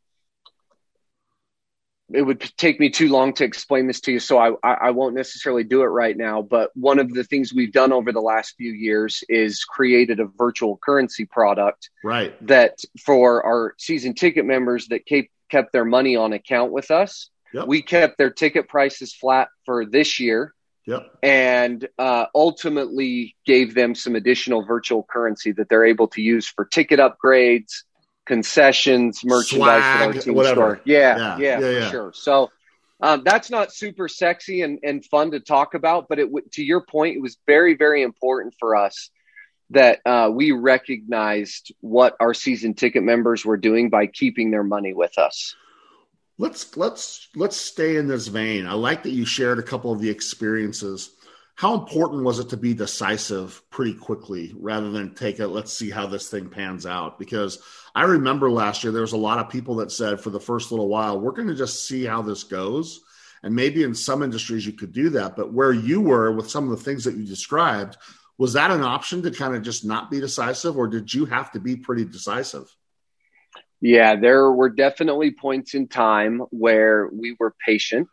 [2.13, 5.15] it would take me too long to explain this to you, so I, I won't
[5.15, 6.41] necessarily do it right now.
[6.41, 10.25] But one of the things we've done over the last few years is created a
[10.25, 12.35] virtual currency product, right?
[12.47, 17.29] That for our season ticket members that kept kept their money on account with us,
[17.53, 17.67] yep.
[17.67, 20.53] we kept their ticket prices flat for this year
[20.89, 21.17] Yep.
[21.21, 26.65] And uh, ultimately gave them some additional virtual currency that they're able to use for
[26.65, 27.83] ticket upgrades,
[28.25, 30.55] concessions, merchandise Swag, our team whatever.
[30.55, 30.81] store.
[30.85, 31.91] Yeah, yeah, yeah, yeah, yeah.
[31.91, 32.11] sure.
[32.15, 32.49] So
[33.01, 36.81] um, that's not super sexy and, and fun to talk about, but it to your
[36.81, 39.11] point, it was very, very important for us
[39.69, 44.93] that uh, we recognized what our season ticket members were doing by keeping their money
[44.93, 45.55] with us
[46.39, 48.65] let's let's let's stay in this vein.
[48.65, 51.11] I like that you shared a couple of the experiences.
[51.55, 55.89] How important was it to be decisive pretty quickly rather than take it, let's see
[55.89, 57.19] how this thing pans out?
[57.19, 57.61] Because
[57.93, 60.71] I remember last year there was a lot of people that said for the first
[60.71, 63.01] little while, we're going to just see how this goes.
[63.43, 65.35] And maybe in some industries you could do that.
[65.35, 67.97] But where you were with some of the things that you described,
[68.37, 71.51] was that an option to kind of just not be decisive, or did you have
[71.51, 72.73] to be pretty decisive?
[73.81, 78.09] Yeah, there were definitely points in time where we were patient.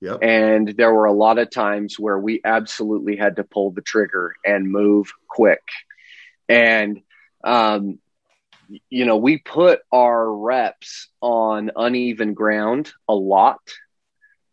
[0.00, 0.20] Yep.
[0.22, 4.34] And there were a lot of times where we absolutely had to pull the trigger
[4.44, 5.62] and move quick.
[6.48, 7.02] And,
[7.44, 7.98] um,
[8.88, 13.60] you know, we put our reps on uneven ground a lot.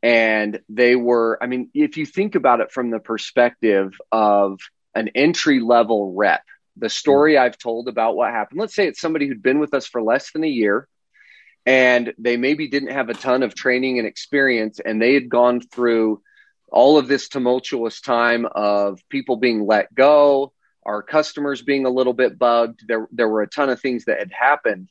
[0.03, 4.59] And they were, I mean, if you think about it from the perspective of
[4.93, 6.43] an entry level rep,
[6.77, 8.59] the story I've told about what happened.
[8.59, 10.87] Let's say it's somebody who'd been with us for less than a year
[11.65, 15.59] and they maybe didn't have a ton of training and experience and they had gone
[15.59, 16.21] through
[16.71, 20.53] all of this tumultuous time of people being let go,
[20.85, 22.83] our customers being a little bit bugged.
[22.87, 24.89] There, there were a ton of things that had happened.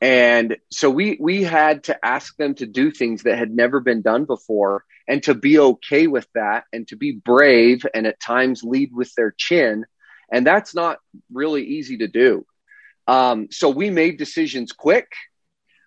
[0.00, 4.02] And so we, we had to ask them to do things that had never been
[4.02, 8.62] done before and to be okay with that and to be brave and at times
[8.62, 9.86] lead with their chin
[10.30, 10.98] and that's not
[11.32, 12.46] really easy to do.
[13.06, 15.12] Um, so we made decisions quick.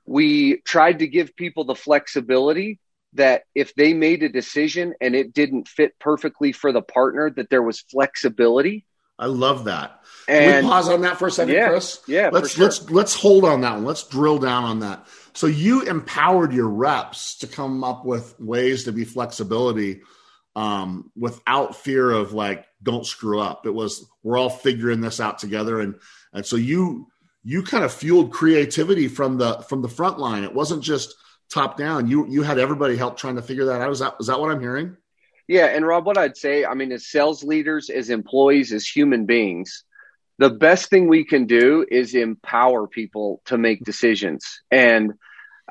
[0.06, 2.80] We tried to give people the flexibility
[3.14, 7.50] that if they made a decision and it didn't fit perfectly for the partner, that
[7.50, 8.86] there was flexibility.
[9.18, 10.02] I love that.
[10.28, 12.00] And, Can we pause on that for a second, yeah, Chris?
[12.08, 12.30] Yeah.
[12.32, 12.66] Let's sure.
[12.66, 13.86] let's let's hold on that one.
[13.86, 15.08] Let's drill down on that.
[15.34, 20.02] So you empowered your reps to come up with ways to be flexibility
[20.56, 23.66] um, without fear of like don't screw up.
[23.66, 25.96] It was we're all figuring this out together, and
[26.34, 27.08] and so you
[27.44, 30.44] you kind of fueled creativity from the from the front line.
[30.44, 31.16] It wasn't just
[31.50, 32.08] top down.
[32.08, 33.92] You you had everybody help trying to figure that out.
[33.92, 34.98] Is that is that what I'm hearing?
[35.48, 39.26] Yeah, and Rob, what I'd say, I mean, as sales leaders, as employees, as human
[39.26, 39.84] beings,
[40.38, 44.62] the best thing we can do is empower people to make decisions.
[44.70, 45.14] And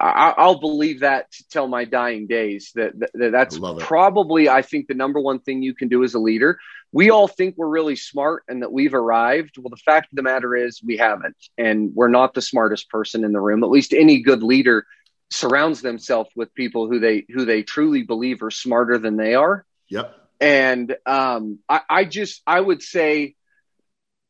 [0.01, 2.73] I, will believe that till my dying days.
[2.75, 6.15] That, that that's I probably, I think, the number one thing you can do as
[6.15, 6.59] a leader.
[6.93, 9.57] we all think we're really smart and that we've arrived.
[9.59, 13.25] Well, the fact of the matter is we haven't, and we're not the smartest person
[13.25, 13.65] in the room.
[13.65, 14.87] At least any good leader
[15.31, 19.65] surrounds themselves with people who they who they truly believe are smarter than they are.
[19.89, 20.15] Yep.
[20.41, 23.35] And um, I, I just I would say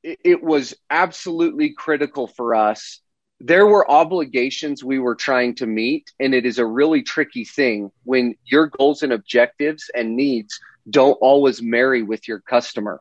[0.02, 3.00] it, it was absolutely critical for us.
[3.40, 7.92] There were obligations we were trying to meet, and it is a really tricky thing
[8.04, 10.58] when your goals and objectives and needs
[10.90, 13.00] don't always marry with your customer.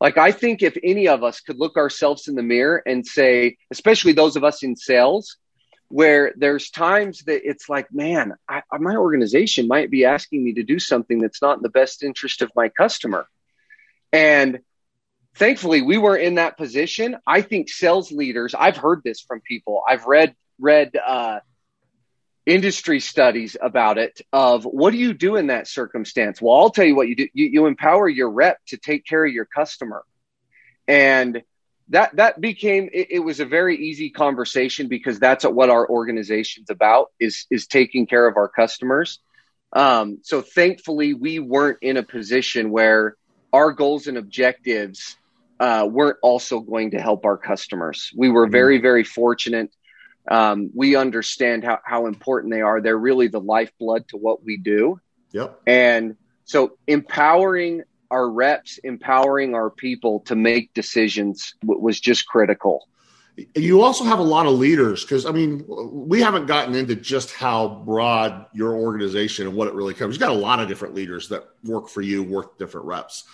[0.00, 3.56] Like, I think if any of us could look ourselves in the mirror and say,
[3.70, 5.36] especially those of us in sales,
[5.88, 10.62] where there's times that it's like, man, I, my organization might be asking me to
[10.62, 13.26] do something that's not in the best interest of my customer.
[14.12, 14.60] And
[15.40, 17.16] thankfully, we were in that position.
[17.26, 19.82] I think sales leaders, I've heard this from people.
[19.88, 21.40] I've read, read, uh,
[22.46, 26.86] industry studies about it of what do you do in that circumstance well i'll tell
[26.86, 30.02] you what you do you, you empower your rep to take care of your customer
[30.88, 31.42] and
[31.90, 36.70] that that became it, it, was a very easy conversation because that's what our organization's
[36.70, 39.20] about is is taking care of our customers
[39.74, 43.16] um, so thankfully we weren't in a position where
[43.52, 45.18] our goals and objectives
[45.60, 48.82] uh, weren't also going to help our customers we were very mm-hmm.
[48.82, 49.70] very fortunate
[50.30, 54.56] um, we understand how, how important they are they're really the lifeblood to what we
[54.56, 55.00] do
[55.32, 62.26] yep and so empowering our reps empowering our people to make decisions w- was just
[62.26, 62.88] critical.
[63.54, 67.32] You also have a lot of leaders because I mean we haven't gotten into just
[67.32, 70.16] how broad your organization and what it really covers.
[70.16, 73.24] You've got a lot of different leaders that work for you, work different reps.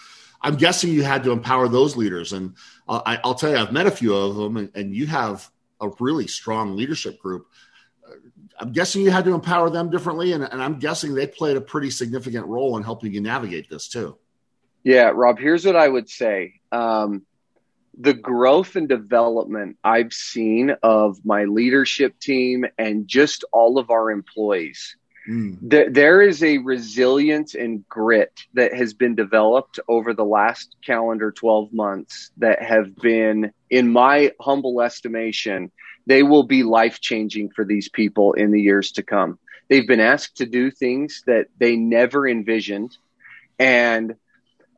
[0.47, 2.55] I'm guessing you had to empower those leaders, and
[2.89, 5.51] uh, I, will tell you, I've met a few of them, and, and you have
[5.81, 7.49] a really strong leadership group.
[8.57, 11.61] I'm guessing you had to empower them differently, and, and I'm guessing they played a
[11.61, 14.19] pretty significant role in helping you navigate this too.
[14.85, 16.61] Yeah, Rob, here's what I would say.
[16.71, 17.27] Um,
[17.99, 24.13] the growth and development I've seen of my leadership team and just all of our
[24.13, 24.97] employees.
[25.29, 25.70] Mm.
[25.70, 31.33] Th- there is a resilience and grit that has been developed over the last calendar
[31.33, 35.72] 12 months that have been, in my humble estimation,
[36.07, 39.39] they will be life changing for these people in the years to come.
[39.68, 42.97] They've been asked to do things that they never envisioned.
[43.59, 44.14] And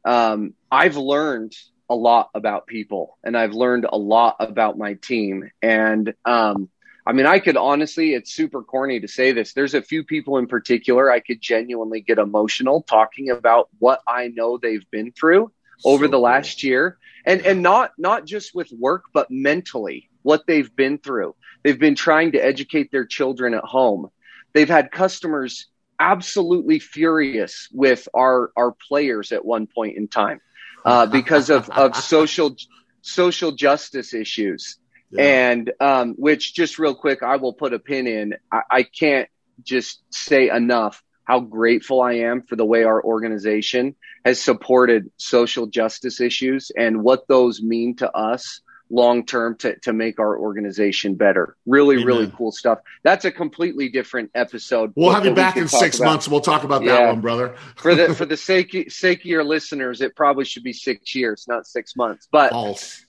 [0.04, 1.54] um, I've learned
[1.90, 5.50] a lot about people and I've learned a lot about my team.
[5.60, 6.70] And um,
[7.08, 9.54] I mean, I could honestly, it's super corny to say this.
[9.54, 14.28] There's a few people in particular I could genuinely get emotional talking about what I
[14.28, 15.50] know they've been through
[15.86, 16.68] over so the last cool.
[16.68, 16.98] year.
[17.24, 21.34] And and not not just with work, but mentally, what they've been through.
[21.62, 24.10] They've been trying to educate their children at home.
[24.52, 25.66] They've had customers
[25.98, 30.42] absolutely furious with our our players at one point in time
[30.84, 32.54] uh, because of of social
[33.00, 34.77] social justice issues.
[35.10, 35.50] Yeah.
[35.50, 38.34] And um, which just real quick, I will put a pin in.
[38.52, 39.28] I, I can't
[39.62, 45.66] just say enough how grateful I am for the way our organization has supported social
[45.66, 51.14] justice issues and what those mean to us long term to, to make our organization
[51.14, 51.56] better.
[51.66, 52.06] Really, Amen.
[52.06, 52.78] really cool stuff.
[53.02, 54.92] That's a completely different episode.
[54.96, 56.10] We'll have you back in six about.
[56.10, 56.28] months.
[56.28, 56.96] We'll talk about yeah.
[56.96, 57.56] that one, brother.
[57.76, 61.46] for the for the sake sake of your listeners, it probably should be six years,
[61.48, 62.28] not six months.
[62.30, 62.52] But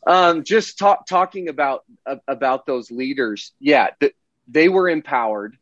[0.05, 4.15] um, just talk, talking about uh, about those leaders, yeah, th-
[4.47, 5.57] they were empowered.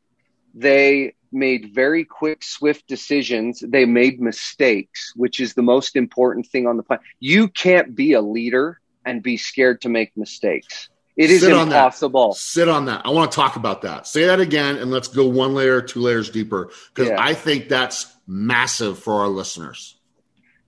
[0.53, 3.59] They made very quick, swift decisions.
[3.59, 7.05] They made mistakes, which is the most important thing on the planet.
[7.19, 10.89] You can't be a leader and be scared to make mistakes.
[11.15, 12.33] It is Sit impossible.
[12.33, 13.01] Sit on that.
[13.03, 14.05] I want to talk about that.
[14.05, 17.15] Say that again and let's go one layer, two layers deeper because yeah.
[17.19, 19.97] I think that's massive for our listeners.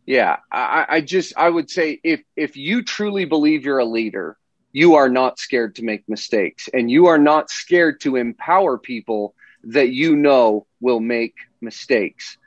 [0.08, 4.38] Yeah, I, I just I would say if if you truly believe you're a leader,
[4.72, 9.36] you are not scared to make mistakes and you are not scared to empower people
[9.66, 12.38] that you know will make mistakes.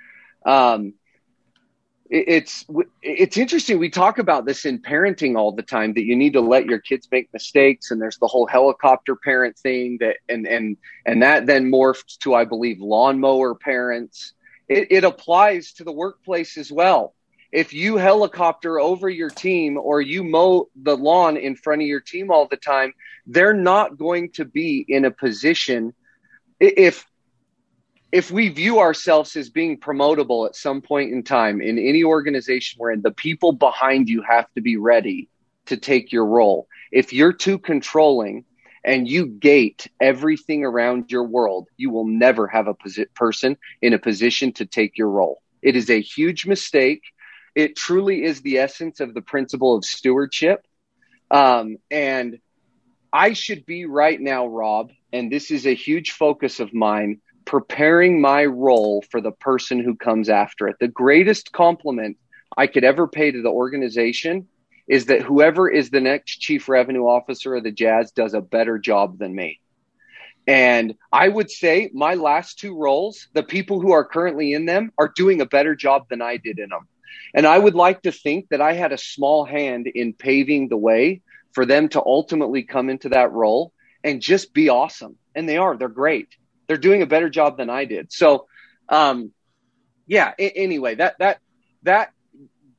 [0.44, 0.94] Um,
[2.12, 2.66] it's
[3.00, 3.78] it's interesting.
[3.78, 6.78] We talk about this in parenting all the time that you need to let your
[6.78, 11.46] kids make mistakes and there's the whole helicopter parent thing that and and and that
[11.46, 14.34] then morphed to i believe lawnmower parents.
[14.68, 17.14] It, it applies to the workplace as well.
[17.50, 22.00] If you helicopter over your team or you mow the lawn in front of your
[22.00, 22.92] team all the time
[23.26, 25.94] they're not going to be in a position
[26.58, 27.06] if
[28.12, 32.78] if we view ourselves as being promotable at some point in time in any organization
[32.78, 35.28] we're in, the people behind you have to be ready
[35.66, 36.68] to take your role.
[36.90, 38.44] If you're too controlling
[38.84, 43.94] and you gate everything around your world, you will never have a posi- person in
[43.94, 45.40] a position to take your role.
[45.62, 47.02] It is a huge mistake.
[47.54, 50.64] it truly is the essence of the principle of stewardship.
[51.30, 52.38] Um, and
[53.12, 58.20] I should be right now, Rob, and this is a huge focus of mine, preparing
[58.20, 60.76] my role for the person who comes after it.
[60.80, 62.16] The greatest compliment
[62.56, 64.48] I could ever pay to the organization
[64.88, 68.78] is that whoever is the next chief revenue officer of the Jazz does a better
[68.78, 69.60] job than me.
[70.46, 74.92] And I would say my last two roles, the people who are currently in them
[74.98, 76.88] are doing a better job than I did in them.
[77.34, 80.76] And I would like to think that I had a small hand in paving the
[80.76, 81.22] way
[81.52, 83.72] for them to ultimately come into that role
[84.02, 85.16] and just be awesome.
[85.34, 86.28] And they are, they're great.
[86.72, 88.10] They're doing a better job than I did.
[88.10, 88.46] So,
[88.88, 89.30] um,
[90.06, 91.40] yeah, I- anyway, that, that,
[91.82, 92.12] that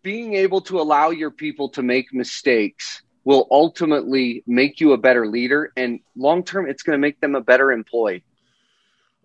[0.02, 5.28] being able to allow your people to make mistakes will ultimately make you a better
[5.28, 8.24] leader and long term it's going to make them a better employee.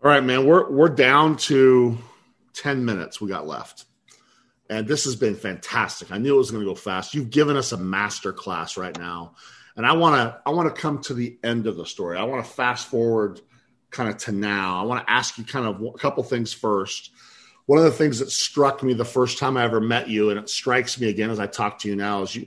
[0.05, 1.97] All right man we're we're down to
[2.53, 3.87] 10 minutes we got left.
[4.69, 6.13] And this has been fantastic.
[6.13, 7.15] I knew it was going to go fast.
[7.15, 9.35] You've given us a master class right now.
[9.77, 12.19] And i want to i want to come to the end of the story.
[12.19, 13.41] I want to fast forward
[13.91, 17.11] kind of to now i want to ask you kind of a couple things first
[17.67, 20.39] one of the things that struck me the first time i ever met you and
[20.39, 22.47] it strikes me again as i talk to you now is you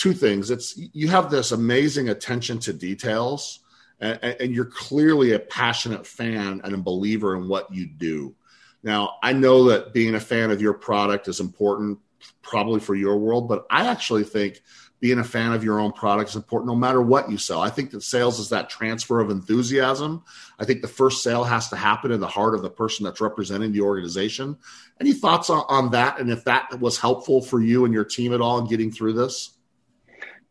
[0.00, 0.50] two things.
[0.50, 3.60] It's you have this amazing attention to details,
[4.00, 8.34] and, and, you're clearly a passionate fan and a believer in what you do.
[8.82, 11.98] Now, I know that being a fan of your product is important,
[12.40, 14.62] probably for your world, but I actually think
[15.00, 17.60] being a fan of your own product is important no matter what you sell.
[17.60, 20.22] I think that sales is that transfer of enthusiasm.
[20.58, 23.20] I think the first sale has to happen in the heart of the person that's
[23.20, 24.58] representing the organization.
[25.00, 26.20] Any thoughts on, on that?
[26.20, 29.14] And if that was helpful for you and your team at all in getting through
[29.14, 29.56] this?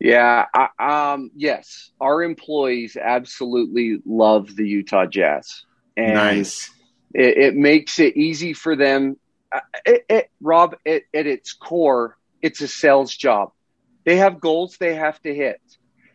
[0.00, 6.70] Yeah, I, um, yes, our employees absolutely love the Utah Jazz, and nice.
[7.12, 9.18] it, it makes it easy for them.
[9.52, 13.52] Uh, it, it, Rob, at its core, it's a sales job.
[14.04, 15.60] They have goals they have to hit.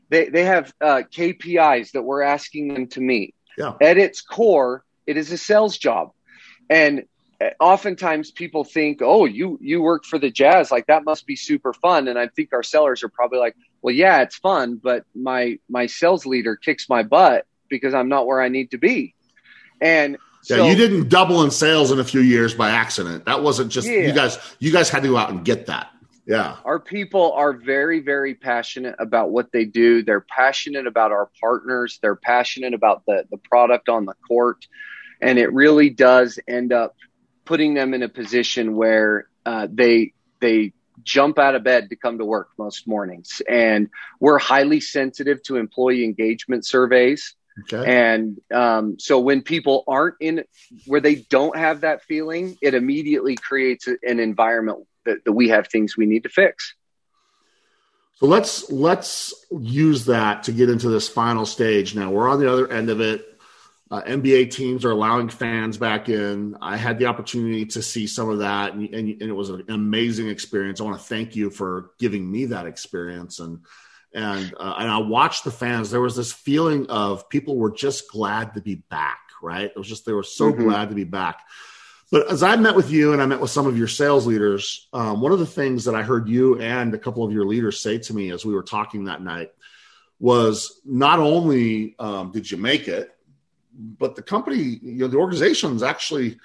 [0.10, 3.36] They they have uh, KPIs that we're asking them to meet.
[3.58, 3.74] Yeah.
[3.82, 6.12] At its core, it is a sales job,
[6.70, 7.06] and
[7.60, 11.74] oftentimes people think, "Oh, you you work for the Jazz, like that must be super
[11.74, 15.60] fun." And I think our sellers are probably like, "Well, yeah, it's fun, but my
[15.70, 19.16] my sales leader kicks my butt because I'm not where I need to be."
[19.82, 23.26] And so, yeah, you didn't double in sales in a few years by accident.
[23.26, 24.08] That wasn't just yeah.
[24.08, 24.38] you guys.
[24.60, 25.90] You guys had to go out and get that.
[26.26, 26.58] Yeah.
[26.66, 30.02] Our people are very, very passionate about what they do.
[30.02, 32.00] They're passionate about our partners.
[32.02, 34.68] They're passionate about the, the product on the court.
[35.22, 36.96] And it really does end up
[37.46, 40.74] putting them in a position where uh, they they
[41.04, 43.42] jump out of bed to come to work most mornings.
[43.48, 47.36] And we're highly sensitive to employee engagement surveys.
[47.72, 47.90] Okay.
[47.90, 50.44] And um, so when people aren't in
[50.86, 55.68] where they don't have that feeling, it immediately creates an environment that, that we have
[55.68, 56.76] things we need to fix.
[58.16, 61.96] So let's let's use that to get into this final stage.
[61.96, 63.26] Now we're on the other end of it.
[63.92, 66.58] Uh, NBA teams are allowing fans back in.
[66.60, 69.66] I had the opportunity to see some of that, and, and, and, it was an
[69.70, 70.82] amazing experience.
[70.82, 73.40] I want to thank you for giving me that experience.
[73.40, 73.60] And
[74.14, 75.92] and uh, and I watched the fans.
[75.92, 79.20] There was this feeling of people were just glad to be back.
[79.42, 79.66] Right?
[79.66, 80.64] It was just they were so mm-hmm.
[80.64, 81.42] glad to be back.
[82.12, 84.88] But as I met with you and I met with some of your sales leaders,
[84.94, 87.82] um, one of the things that I heard you and a couple of your leaders
[87.82, 89.52] say to me as we were talking that night
[90.20, 93.12] was not only um, did you make it
[93.78, 96.38] but the company, you know, the organization's actually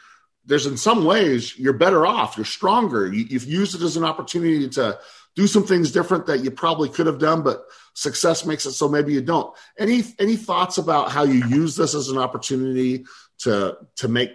[0.46, 3.06] there's in some ways you're better off, you're stronger.
[3.12, 4.98] You, you've used it as an opportunity to
[5.36, 7.62] do some things different that you probably could have done, but
[7.94, 9.54] success makes it so maybe you don't.
[9.78, 13.04] Any any thoughts about how you use this as an opportunity
[13.40, 14.30] to to make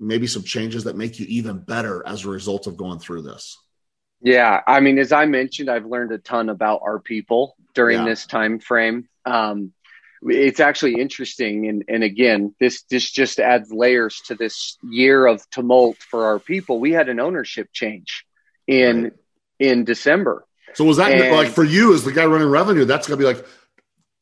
[0.00, 3.58] maybe some changes that make you even better as a result of going through this?
[4.20, 8.04] Yeah, I mean, as I mentioned, I've learned a ton about our people during yeah.
[8.04, 9.08] this time frame.
[9.24, 9.72] Um,
[10.22, 15.48] it's actually interesting and, and again this this just adds layers to this year of
[15.50, 18.24] tumult for our people we had an ownership change
[18.66, 19.12] in right.
[19.58, 23.06] in december so was that and, like for you as the guy running revenue that's
[23.06, 23.44] gonna be like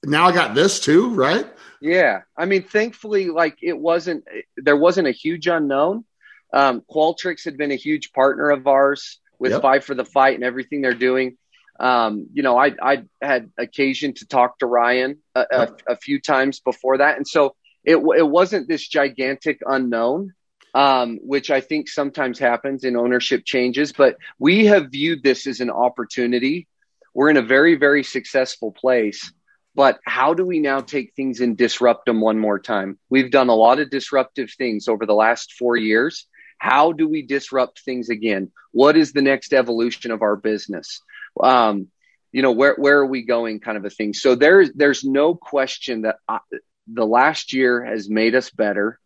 [0.05, 1.47] now i got this too right
[1.85, 4.25] yeah i mean thankfully like it wasn't
[4.57, 6.05] there wasn't a huge unknown
[6.53, 9.63] um, Qualtrics had been a huge partner of ours with yep.
[9.63, 11.37] Five for the Fight and everything they're doing
[11.79, 16.21] um, you know, I, I had occasion to talk to Ryan a, a, a, few
[16.21, 17.17] times before that.
[17.17, 20.35] And so it, it wasn't this gigantic unknown,
[20.73, 25.61] um, which I think sometimes happens in ownership changes, but we have viewed this as
[25.61, 26.69] an opportunity.
[27.13, 29.33] We're in a very, very successful place.
[29.75, 32.99] But how do we now take things and disrupt them one more time?
[33.11, 36.27] We've done a lot of disruptive things over the last four years.
[36.59, 38.53] How do we disrupt things again?
[38.71, 41.01] What is the next evolution of our business?
[41.43, 41.89] Um,
[42.31, 43.61] you know, where where are we going?
[43.61, 44.13] Kind of a thing.
[44.13, 46.41] So there's there's no question that I,
[46.87, 48.99] the last year has made us better.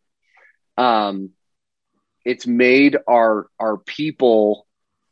[0.76, 1.30] Um,
[2.24, 4.66] it's made our our people.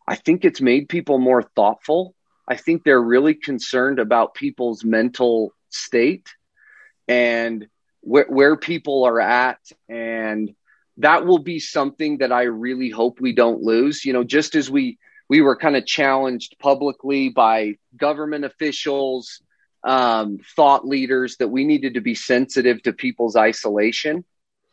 [0.09, 2.15] I think it's made people more thoughtful.
[2.49, 6.29] I think they're really concerned about people's mental state
[7.09, 7.67] and
[8.01, 10.55] where, where people are at and
[10.99, 14.05] that will be something that I really hope we don't lose.
[14.05, 19.43] You know, just as we we were kind of challenged publicly by government officials,
[19.83, 24.25] um, thought leaders that we needed to be sensitive to people's isolation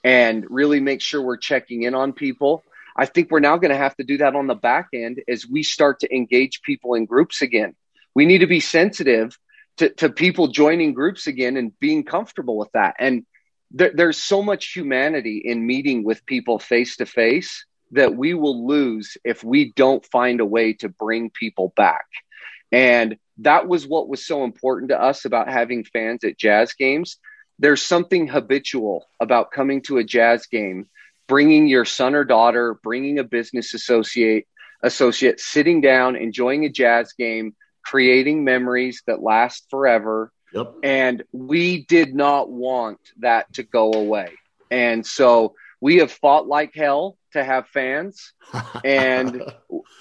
[0.03, 2.63] and really make sure we're checking in on people.
[2.95, 5.47] I think we're now going to have to do that on the back end as
[5.47, 7.75] we start to engage people in groups again.
[8.15, 9.37] We need to be sensitive
[9.77, 12.95] to, to people joining groups again and being comfortable with that.
[12.99, 13.25] And
[13.71, 18.67] there, there's so much humanity in meeting with people face to face that we will
[18.67, 22.05] lose if we don't find a way to bring people back.
[22.71, 27.17] And that was what was so important to us about having fans at jazz games.
[27.59, 30.89] There's something habitual about coming to a jazz game,
[31.27, 34.47] bringing your son or daughter, bringing a business associate,
[34.81, 40.75] associate, sitting down, enjoying a jazz game, creating memories that last forever, Yep.
[40.83, 44.33] And we did not want that to go away.
[44.69, 48.33] And so we have fought like hell to have fans
[48.83, 49.43] and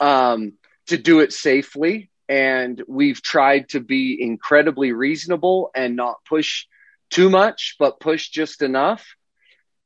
[0.00, 0.52] um,
[0.88, 2.10] to do it safely.
[2.28, 6.66] And we've tried to be incredibly reasonable and not push
[7.10, 9.16] too much, but push just enough.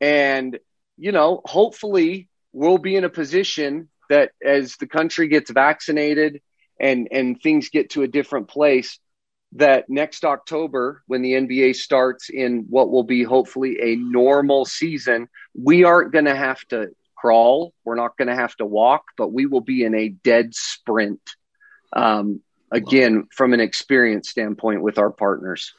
[0.00, 0.58] And,
[0.96, 6.40] you know, hopefully we'll be in a position that as the country gets vaccinated
[6.80, 8.98] and, and things get to a different place,
[9.52, 15.28] that next October, when the NBA starts in what will be hopefully a normal season,
[15.54, 17.72] we aren't going to have to crawl.
[17.84, 21.20] We're not going to have to walk, but we will be in a dead sprint.
[21.92, 25.72] Um, again, from an experience standpoint with our partners.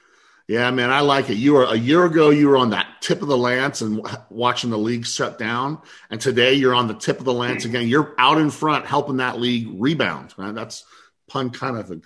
[0.48, 1.36] Yeah, man, I like it.
[1.36, 4.70] You were a year ago, you were on that tip of the lance and watching
[4.70, 7.90] the league shut down, and today you're on the tip of the lance again.
[7.90, 10.34] You're out in front, helping that league rebound.
[10.38, 10.56] Right?
[10.56, 10.86] That's
[11.28, 12.02] pun kind of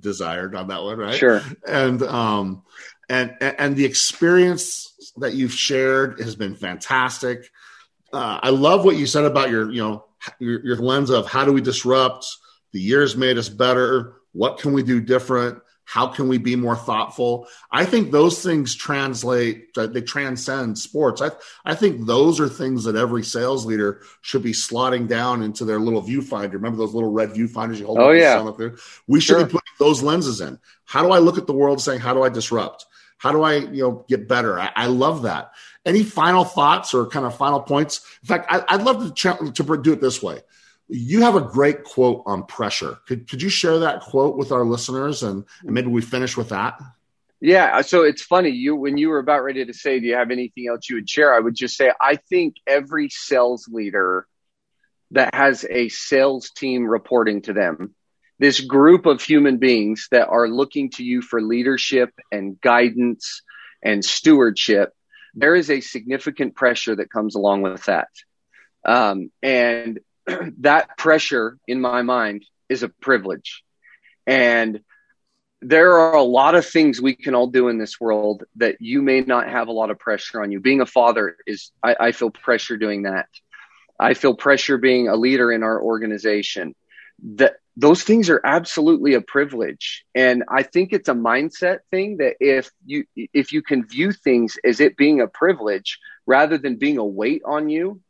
[0.00, 1.14] desired on that one, right?
[1.14, 1.40] Sure.
[1.66, 2.62] And um,
[3.08, 7.50] and and the experience that you've shared has been fantastic.
[8.12, 10.04] Uh, I love what you said about your you know
[10.38, 12.26] your, your lens of how do we disrupt.
[12.72, 14.14] The years made us better.
[14.32, 15.60] What can we do different?
[15.84, 17.46] How can we be more thoughtful?
[17.70, 21.20] I think those things translate, uh, they transcend sports.
[21.20, 21.30] I,
[21.64, 25.78] I think those are things that every sales leader should be slotting down into their
[25.78, 26.54] little viewfinder.
[26.54, 28.40] Remember those little red viewfinders you hold oh, yeah.
[28.40, 28.76] up there?
[29.06, 29.44] We should sure.
[29.44, 30.58] be putting those lenses in.
[30.84, 32.86] How do I look at the world saying, how do I disrupt?
[33.18, 34.58] How do I, you know, get better?
[34.58, 35.52] I, I love that.
[35.84, 38.00] Any final thoughts or kind of final points?
[38.22, 40.40] In fact, I, would love to, to do it this way
[40.88, 42.98] you have a great quote on pressure.
[43.06, 46.50] Could, could you share that quote with our listeners and, and maybe we finish with
[46.50, 46.80] that?
[47.40, 48.50] Yeah, so it's funny.
[48.50, 51.10] You when you were about ready to say, "Do you have anything else you would
[51.10, 54.26] share?" I would just say, I think every sales leader
[55.10, 57.94] that has a sales team reporting to them,
[58.38, 63.42] this group of human beings that are looking to you for leadership and guidance
[63.82, 64.92] and stewardship,
[65.34, 68.08] there is a significant pressure that comes along with that.
[68.86, 70.00] Um, and
[70.58, 73.62] that pressure in my mind is a privilege.
[74.26, 74.80] And
[75.60, 79.00] there are a lot of things we can all do in this world that you
[79.00, 80.60] may not have a lot of pressure on you.
[80.60, 83.28] Being a father is, I, I feel pressure doing that.
[83.98, 86.74] I feel pressure being a leader in our organization.
[87.36, 90.04] That those things are absolutely a privilege.
[90.14, 94.58] And I think it's a mindset thing that if you, if you can view things
[94.64, 98.00] as it being a privilege rather than being a weight on you,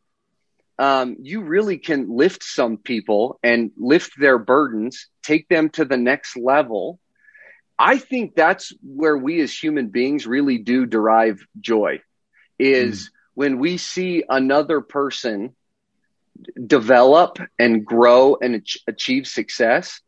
[0.77, 5.97] um, you really can lift some people and lift their burdens, take them to the
[5.97, 6.99] next level.
[7.79, 12.01] I think that's where we as human beings really do derive joy
[12.57, 13.09] is mm.
[13.33, 15.55] when we see another person
[16.67, 20.01] develop and grow and ach- achieve success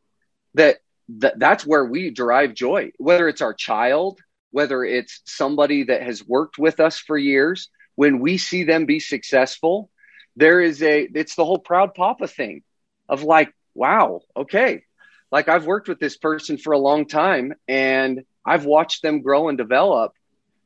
[0.53, 0.77] that,
[1.09, 4.19] that that's where we derive joy whether it's our child
[4.51, 8.99] whether it's somebody that has worked with us for years when we see them be
[8.99, 9.89] successful
[10.37, 12.63] there is a it's the whole proud papa thing
[13.09, 14.83] of like wow okay.
[15.29, 19.49] Like i've worked with this person for a long time and i've watched them grow
[19.49, 20.13] and develop.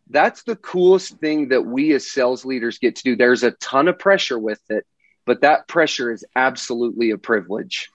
[0.10, 3.16] That's the coolest thing that we as sales leaders get to do.
[3.16, 4.86] There's a ton of pressure with it
[5.26, 7.90] but that pressure is absolutely a privilege.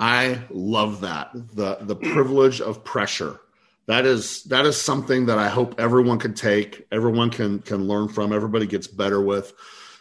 [0.00, 1.30] I love that.
[1.32, 3.40] The the privilege of pressure.
[3.86, 8.08] That is that is something that i hope everyone can take everyone can can learn
[8.08, 9.54] from everybody gets better with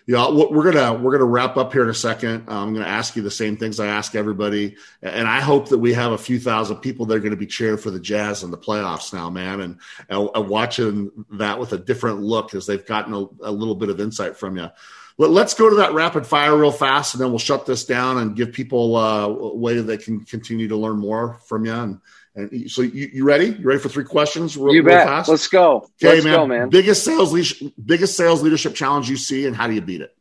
[0.09, 2.45] Yeah, we're gonna we're gonna wrap up here in a second.
[2.47, 5.93] I'm gonna ask you the same things I ask everybody, and I hope that we
[5.95, 8.49] have a few thousand people that are going to be cheering for the Jazz in
[8.49, 13.13] the playoffs now, man, and, and watching that with a different look as they've gotten
[13.13, 14.69] a, a little bit of insight from you.
[15.17, 18.33] Let's go to that rapid fire real fast, and then we'll shut this down and
[18.33, 21.73] give people uh, a way that they can continue to learn more from you.
[21.73, 21.99] And,
[22.37, 23.47] and so, you, you ready?
[23.47, 24.55] You ready for three questions?
[24.55, 25.07] Real, you bet.
[25.07, 25.27] Fast?
[25.27, 25.77] Let's go.
[26.01, 26.35] Okay, Let's man.
[26.35, 26.69] go, man.
[26.69, 30.15] Biggest sales leadership, biggest sales leadership challenge you see, and how do you beat it?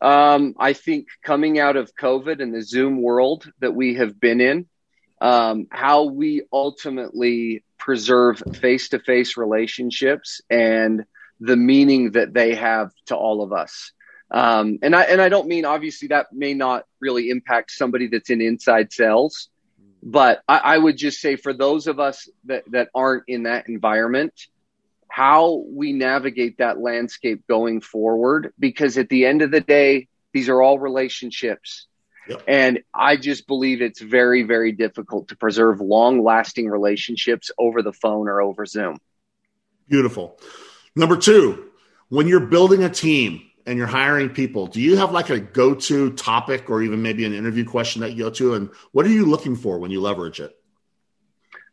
[0.00, 4.40] Um, I think coming out of COVID and the Zoom world that we have been
[4.40, 4.66] in,
[5.20, 11.04] um, how we ultimately preserve face to face relationships and
[11.40, 13.92] the meaning that they have to all of us.
[14.30, 18.30] Um, and I and I don't mean obviously that may not really impact somebody that's
[18.30, 19.48] in inside sales,
[20.02, 23.68] but I, I would just say for those of us that that aren't in that
[23.68, 24.32] environment,
[25.08, 30.48] how we navigate that landscape going forward, because at the end of the day, these
[30.48, 31.86] are all relationships.
[32.28, 32.42] Yep.
[32.46, 37.92] And I just believe it's very, very difficult to preserve long lasting relationships over the
[37.92, 38.98] phone or over Zoom.
[39.88, 40.38] Beautiful.
[40.94, 41.70] Number two,
[42.10, 45.74] when you're building a team, and you're hiring people, do you have like a go
[45.74, 48.54] to topic or even maybe an interview question that you go to?
[48.54, 50.56] And what are you looking for when you leverage it?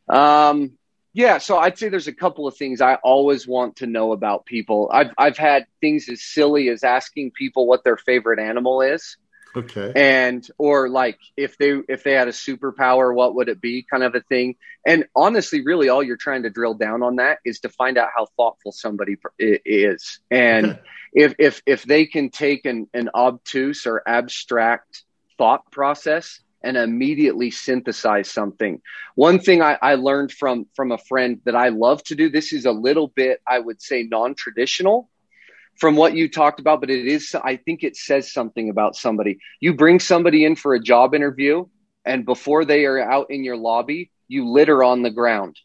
[0.10, 0.74] Um,
[1.14, 4.46] yeah, so I'd say there's a couple of things I always want to know about
[4.46, 4.90] people.
[4.92, 9.16] I've I've had things as silly as asking people what their favorite animal is.
[9.56, 9.94] Okay.
[9.96, 13.86] And or like if they if they had a superpower, what would it be?
[13.90, 14.56] Kind of a thing.
[14.86, 18.10] And honestly, really, all you're trying to drill down on that is to find out
[18.16, 20.20] how thoughtful somebody is.
[20.30, 20.80] And
[21.14, 25.04] if if if they can take an an obtuse or abstract
[25.38, 28.82] thought process and immediately synthesize something.
[29.14, 32.30] One thing I, I learned from from a friend that I love to do.
[32.30, 35.10] This is a little bit, I would say, non traditional
[35.78, 39.40] from what you talked about, but it is, I think it says something about somebody.
[39.60, 41.66] You bring somebody in for a job interview,
[42.06, 45.58] and before they are out in your lobby, you litter on the ground.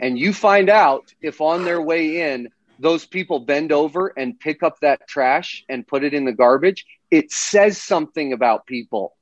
[0.00, 4.62] And you find out if on their way in, those people bend over and pick
[4.62, 6.86] up that trash and put it in the garbage.
[7.10, 9.14] It says something about people.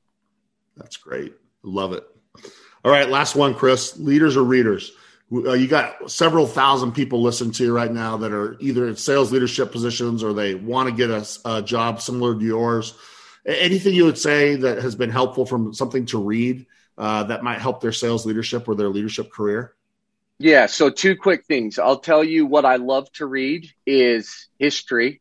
[0.76, 1.34] That's great.
[1.64, 2.06] Love it.
[2.84, 3.98] All right, last one, Chris.
[3.98, 4.92] Leaders or readers?
[5.30, 8.96] Uh, you got several thousand people listening to you right now that are either in
[8.96, 12.94] sales leadership positions or they want to get a, a, job similar to yours.
[13.44, 16.66] Anything you would say that has been helpful from something to read
[16.96, 19.74] uh, that might help their sales leadership or their leadership career?
[20.38, 20.66] Yeah.
[20.66, 21.78] So two quick things.
[21.78, 25.20] I'll tell you what I love to read is history,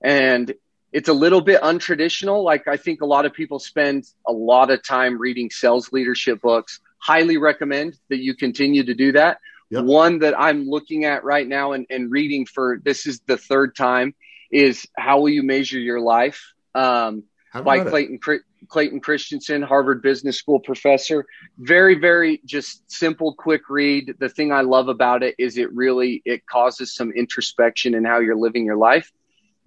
[0.00, 0.52] and
[0.92, 2.42] it's a little bit untraditional.
[2.42, 6.40] Like I think a lot of people spend a lot of time reading sales leadership
[6.40, 9.38] books highly recommend that you continue to do that.
[9.70, 9.84] Yep.
[9.84, 13.76] One that I'm looking at right now and, and, reading for this is the third
[13.76, 14.14] time
[14.50, 18.20] is How Will You Measure Your Life um, by Clayton,
[18.68, 21.26] Clayton Christensen, Harvard Business School professor.
[21.58, 24.14] Very, very just simple, quick read.
[24.18, 28.20] The thing I love about it is it really it causes some introspection in how
[28.20, 29.12] you're living your life.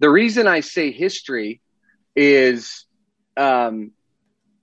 [0.00, 1.60] The reason I say history
[2.16, 2.86] is
[3.36, 3.92] um,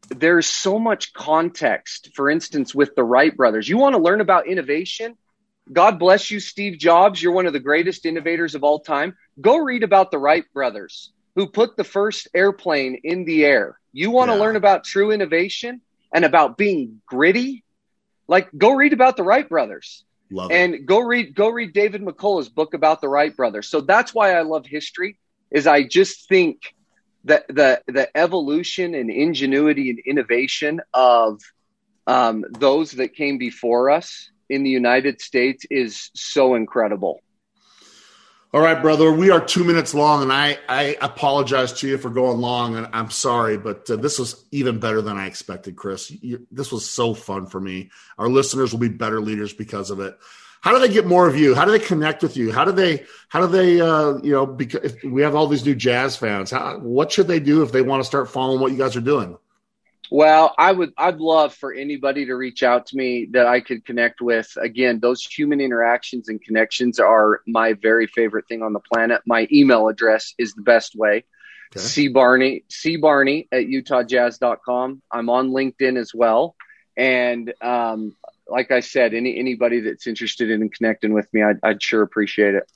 [0.10, 2.12] there's so much context.
[2.16, 5.18] For instance, with the Wright brothers, you want to learn about innovation?
[5.72, 7.22] God bless you, Steve Jobs.
[7.22, 9.16] You're one of the greatest innovators of all time.
[9.42, 13.80] Go read about the Wright brothers who put the first airplane in the air.
[13.92, 14.36] You want yeah.
[14.36, 15.82] to learn about true innovation
[16.14, 17.64] and about being gritty?
[18.28, 20.04] Like, go read about the Wright brothers.
[20.32, 20.86] Love and it.
[20.86, 23.70] go read go read David McCullough's book about the Wright brothers.
[23.70, 25.18] So that's why I love history.
[25.52, 26.76] Is I just think
[27.26, 31.42] the the the evolution and ingenuity and innovation of
[32.08, 37.20] um, those that came before us in the United States is so incredible.
[38.54, 42.10] All right, brother, we are two minutes long, and I, I apologize to you for
[42.10, 46.10] going long, and I'm sorry, but uh, this was even better than I expected, Chris.
[46.10, 47.90] You, this was so fun for me.
[48.18, 50.18] Our listeners will be better leaders because of it
[50.66, 51.54] how do they get more of you?
[51.54, 52.52] How do they connect with you?
[52.52, 55.76] How do they, how do they, uh, you know, because we have all these new
[55.76, 56.50] jazz fans.
[56.50, 59.02] How, what should they do if they want to start following what you guys are
[59.02, 59.38] doing?
[60.10, 63.86] Well, I would, I'd love for anybody to reach out to me that I could
[63.86, 64.58] connect with.
[64.60, 69.22] Again, those human interactions and connections are my very favorite thing on the planet.
[69.28, 71.26] My email address is the best way.
[71.76, 71.86] Okay.
[71.86, 75.04] C Barney, C Barney at UtahJazz.com.
[75.12, 76.56] I'm on LinkedIn as well.
[76.98, 78.16] And um,
[78.48, 82.56] like I said, any anybody that's interested in connecting with me, I'd, I'd sure appreciate
[82.56, 82.70] it.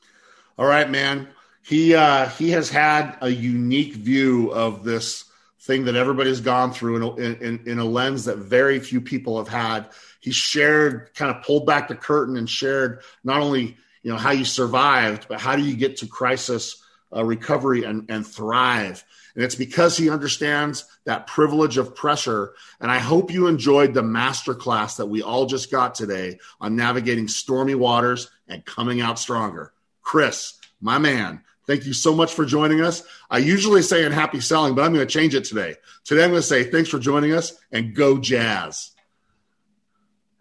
[0.57, 1.28] All right, man.
[1.61, 5.26] He uh, he has had a unique view of this
[5.61, 9.47] thing that everybody's gone through in in, in a lens that very few people have
[9.47, 9.89] had.
[10.22, 14.32] He shared, kind of pulled back the curtain and shared not only you know how
[14.32, 16.82] you survived, but how do you get to crisis
[17.15, 19.03] uh, recovery and, and thrive.
[19.40, 22.56] And it's because he understands that privilege of pressure.
[22.82, 27.30] And I hope you enjoyed the masterclass that we all just got today on navigating
[27.30, 29.72] stormy waters and coming out stronger.
[30.02, 33.02] Chris, my man, thank you so much for joining us.
[33.30, 35.76] I usually say in happy selling, but I'm going to change it today.
[36.04, 38.92] Today, I'm going to say thanks for joining us and go jazz.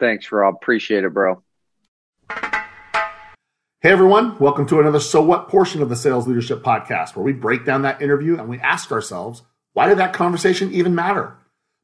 [0.01, 0.57] Thanks, Rob.
[0.57, 1.41] Appreciate it, bro.
[3.81, 7.33] Hey everyone, welcome to another So What portion of the Sales Leadership Podcast, where we
[7.33, 11.37] break down that interview and we ask ourselves, why did that conversation even matter?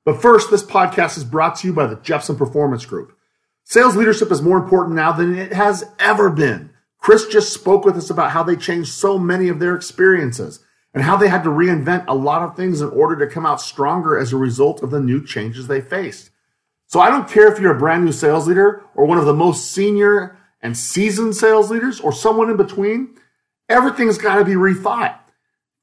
[0.04, 3.16] But first, this podcast is brought to you by the Jeppsen Performance Group.
[3.62, 6.70] Sales leadership is more important now than it has ever been.
[6.98, 10.64] Chris just spoke with us about how they changed so many of their experiences
[10.94, 13.60] and how they had to reinvent a lot of things in order to come out
[13.60, 16.30] stronger as a result of the new changes they faced.
[16.88, 19.32] So I don't care if you're a brand new sales leader or one of the
[19.32, 23.10] most senior and seasoned sales leaders or someone in between,
[23.68, 25.18] everything's got to be rethought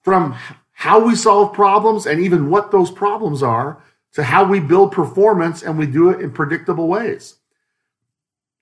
[0.01, 0.35] from
[0.71, 3.81] how we solve problems and even what those problems are
[4.13, 7.35] to how we build performance and we do it in predictable ways.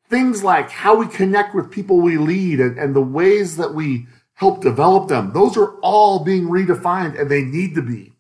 [0.09, 4.05] Things like how we connect with people we lead and, and the ways that we
[4.34, 8.11] help develop them, those are all being redefined and they need to be.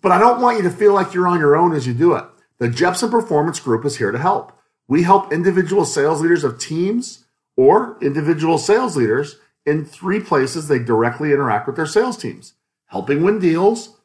[0.00, 2.14] But I don't want you to feel like you're on your own as you do
[2.14, 2.24] it.
[2.58, 4.52] The Jeppsen Performance Group is here to help.
[4.90, 7.24] We help individual sales leaders of teams
[7.56, 12.54] or individual sales leaders in three places they directly interact with their sales teams
[12.86, 14.00] helping win deals,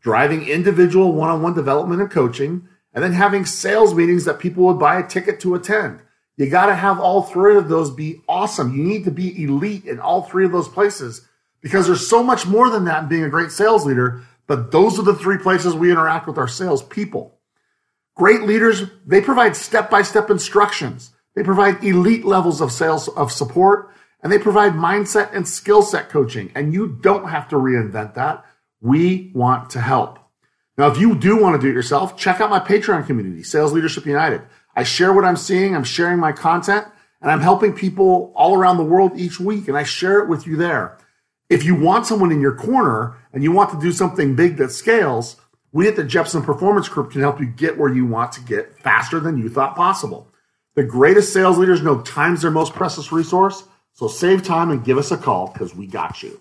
[0.00, 4.62] driving individual one on one development and coaching, and then having sales meetings that people
[4.62, 6.00] would buy a ticket to attend.
[6.36, 8.72] You got to have all three of those be awesome.
[8.76, 11.26] You need to be elite in all three of those places
[11.60, 14.22] because there's so much more than that in being a great sales leader.
[14.46, 17.34] But those are the three places we interact with our sales people.
[18.16, 21.10] Great leaders, they provide step by step instructions.
[21.34, 23.90] They provide elite levels of sales of support
[24.22, 26.50] and they provide mindset and skill set coaching.
[26.54, 28.44] And you don't have to reinvent that.
[28.80, 30.18] We want to help.
[30.78, 33.72] Now, if you do want to do it yourself, check out my Patreon community, Sales
[33.72, 34.42] Leadership United.
[34.74, 35.74] I share what I'm seeing.
[35.74, 36.86] I'm sharing my content
[37.20, 39.68] and I'm helping people all around the world each week.
[39.68, 40.98] And I share it with you there.
[41.50, 44.72] If you want someone in your corner and you want to do something big that
[44.72, 45.36] scales,
[45.74, 48.78] we at the Jeppsen Performance Group can help you get where you want to get
[48.78, 50.28] faster than you thought possible.
[50.76, 54.98] The greatest sales leaders know time's their most precious resource, so save time and give
[54.98, 56.40] us a call because we got you.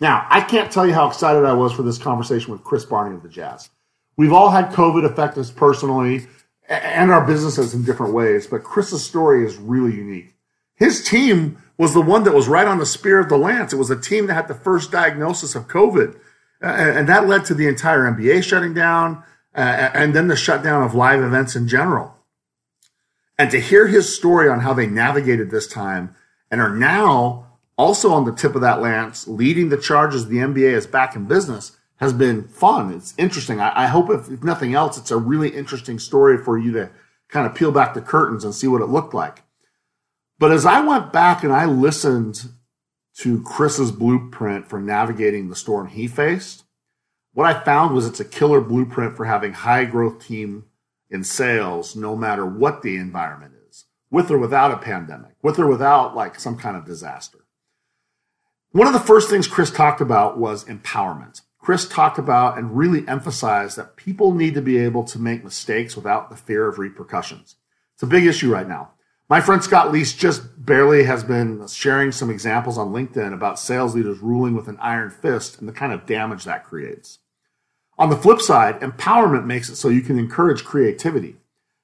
[0.00, 3.16] Now, I can't tell you how excited I was for this conversation with Chris Barney
[3.16, 3.68] of the Jazz.
[4.16, 6.28] We've all had COVID affect us personally
[6.68, 10.34] and our businesses in different ways, but Chris's story is really unique.
[10.76, 13.72] His team was the one that was right on the spear of the lance.
[13.72, 16.16] It was a team that had the first diagnosis of COVID
[16.60, 19.22] and that led to the entire NBA shutting down
[19.54, 22.14] uh, and then the shutdown of live events in general.
[23.38, 26.14] And to hear his story on how they navigated this time
[26.50, 27.46] and are now
[27.76, 31.26] also on the tip of that lance, leading the charges the NBA is back in
[31.26, 32.92] business has been fun.
[32.92, 33.60] It's interesting.
[33.60, 36.90] I, I hope if, if nothing else, it's a really interesting story for you to
[37.28, 39.42] kind of peel back the curtains and see what it looked like.
[40.38, 42.50] But as I went back and I listened
[43.18, 46.64] to Chris's blueprint for navigating the storm he faced,
[47.32, 50.64] what I found was it's a killer blueprint for having high growth team
[51.10, 55.66] in sales, no matter what the environment is, with or without a pandemic, with or
[55.66, 57.44] without like some kind of disaster.
[58.70, 61.40] One of the first things Chris talked about was empowerment.
[61.58, 65.96] Chris talked about and really emphasized that people need to be able to make mistakes
[65.96, 67.56] without the fear of repercussions.
[67.94, 68.92] It's a big issue right now.
[69.30, 73.94] My friend Scott Leese just barely has been sharing some examples on LinkedIn about sales
[73.94, 77.18] leaders ruling with an iron fist and the kind of damage that creates.
[77.98, 81.36] On the flip side, empowerment makes it so you can encourage creativity.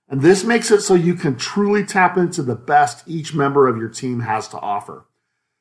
[0.09, 3.76] And this makes it so you can truly tap into the best each member of
[3.76, 5.05] your team has to offer.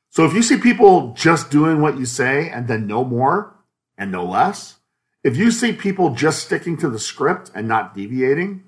[0.09, 3.55] So if you see people just doing what you say and then no more
[3.97, 4.77] and no less,
[5.21, 8.63] if you see people just sticking to the script and not deviating,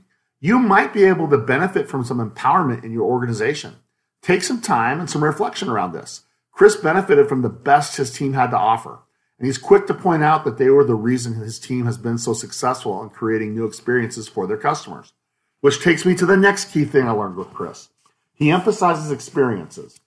[0.46, 3.78] you might be able to benefit from some empowerment in your organization.
[4.22, 6.22] Take some time and some reflection around this.
[6.52, 9.00] Chris benefited from the best his team had to offer.
[9.39, 12.20] And he's quick to point out that they were the reason his team has been
[12.20, 15.14] so successful in creating new experiences for their customers.
[15.62, 17.89] Which takes me to the next key thing I learned with Chris.
[18.32, 20.00] He emphasizes experiences.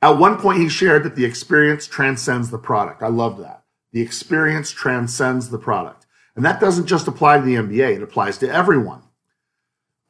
[0.00, 3.02] At one point, he shared that the experience transcends the product.
[3.02, 3.64] I love that.
[3.92, 6.06] The experience transcends the product.
[6.34, 9.02] And that doesn't just apply to the NBA, it applies to everyone.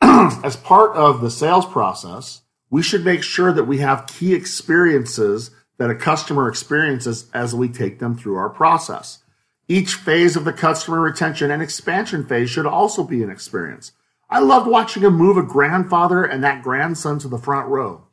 [0.03, 5.51] As part of the sales process, we should make sure that we have key experiences
[5.79, 9.19] that a customer experiences as we take them through our process.
[9.67, 13.93] Each phase of the customer retention and expansion phase should also be an experience.
[14.29, 18.07] I loved watching him move a grandfather and that grandson to the front row.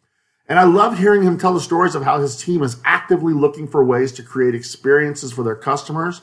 [0.48, 3.68] And I loved hearing him tell the stories of how his team is actively looking
[3.68, 6.22] for ways to create experiences for their customers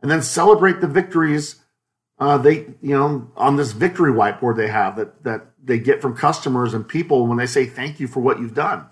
[0.00, 1.56] and then celebrate the victories
[2.18, 6.16] uh, they, you know, on this victory whiteboard they have that, that they get from
[6.16, 8.86] customers and people when they say thank you for what you've done.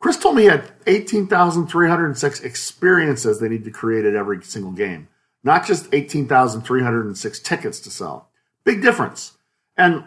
[0.00, 5.08] Chris told me he had 18,306 experiences they need to create at every single game,
[5.44, 8.30] not just 18,306 tickets to sell.
[8.64, 9.32] Big difference.
[9.76, 10.04] And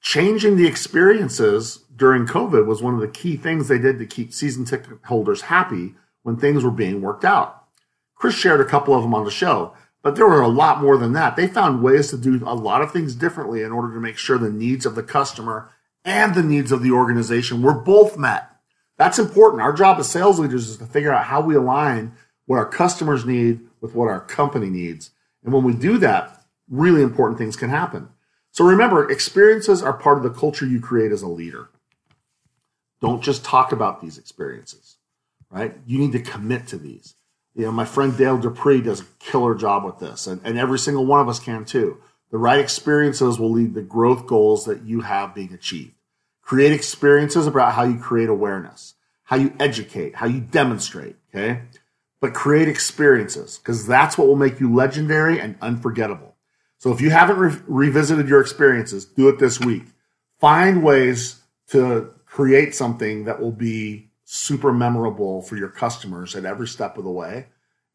[0.00, 4.32] changing the experiences during COVID was one of the key things they did to keep
[4.32, 7.64] season ticket holders happy when things were being worked out.
[8.14, 10.98] Chris shared a couple of them on the show, but there were a lot more
[10.98, 11.36] than that.
[11.36, 14.36] They found ways to do a lot of things differently in order to make sure
[14.36, 15.70] the needs of the customer
[16.04, 18.48] and the needs of the organization were both met.
[18.98, 19.62] That's important.
[19.62, 22.12] Our job as sales leaders is to figure out how we align
[22.46, 25.10] what our customers need with what our company needs.
[25.44, 28.08] And when we do that, really important things can happen.
[28.50, 31.70] So remember, experiences are part of the culture you create as a leader.
[33.00, 34.96] Don't just talk about these experiences,
[35.50, 35.74] right?
[35.86, 37.14] You need to commit to these.
[37.54, 40.78] You know, my friend Dale Dupree does a killer job with this, and, and every
[40.78, 41.98] single one of us can too.
[42.30, 45.92] The right experiences will lead the growth goals that you have being achieved.
[46.40, 48.94] Create experiences about how you create awareness,
[49.24, 51.62] how you educate, how you demonstrate, okay?
[52.20, 56.36] But create experiences because that's what will make you legendary and unforgettable.
[56.78, 59.84] So if you haven't re- revisited your experiences, do it this week.
[60.40, 66.66] Find ways to create something that will be super memorable for your customers at every
[66.66, 67.48] step of the way,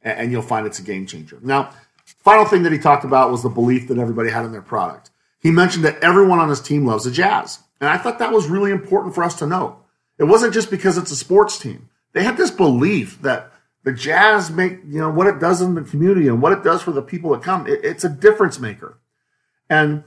[0.03, 1.39] and, you'll find it's a game changer.
[1.41, 1.71] Now,
[2.19, 5.09] final thing that he talked about was the belief that everybody had in their product.
[5.39, 7.57] He mentioned that everyone on his team loves the Jazz.
[7.81, 9.79] And I thought that was really important for us to know.
[10.19, 11.89] It wasn't just because it's a sports team.
[12.13, 13.51] They had this belief that
[13.83, 16.83] the Jazz make, you know, what it does in the community and what it does
[16.83, 17.65] for the people that come.
[17.65, 18.99] It, it's a difference maker.
[19.71, 20.03] And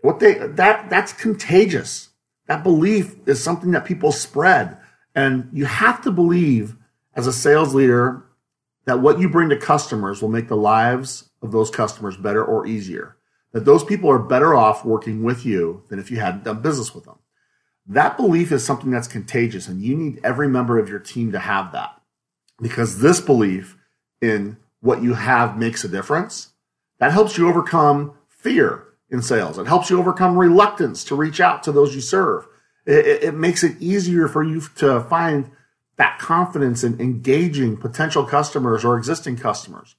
[0.00, 2.08] what they, that, that's contagious.
[2.46, 4.78] That belief is something that people spread.
[5.14, 6.76] And you have to believe
[7.14, 8.24] as a sales leader
[8.86, 12.66] that what you bring to customers will make the lives of those customers better or
[12.66, 13.16] easier
[13.52, 16.94] that those people are better off working with you than if you hadn't done business
[16.94, 17.18] with them.
[17.86, 21.38] That belief is something that's contagious, and you need every member of your team to
[21.38, 22.00] have that
[22.60, 23.76] because this belief
[24.20, 26.52] in what you have makes a difference.
[26.98, 29.58] That helps you overcome fear in sales.
[29.58, 32.46] It helps you overcome reluctance to reach out to those you serve.
[32.86, 35.50] It, it, makes it easier for you to find
[35.96, 39.96] that confidence in engaging potential customers or existing customers.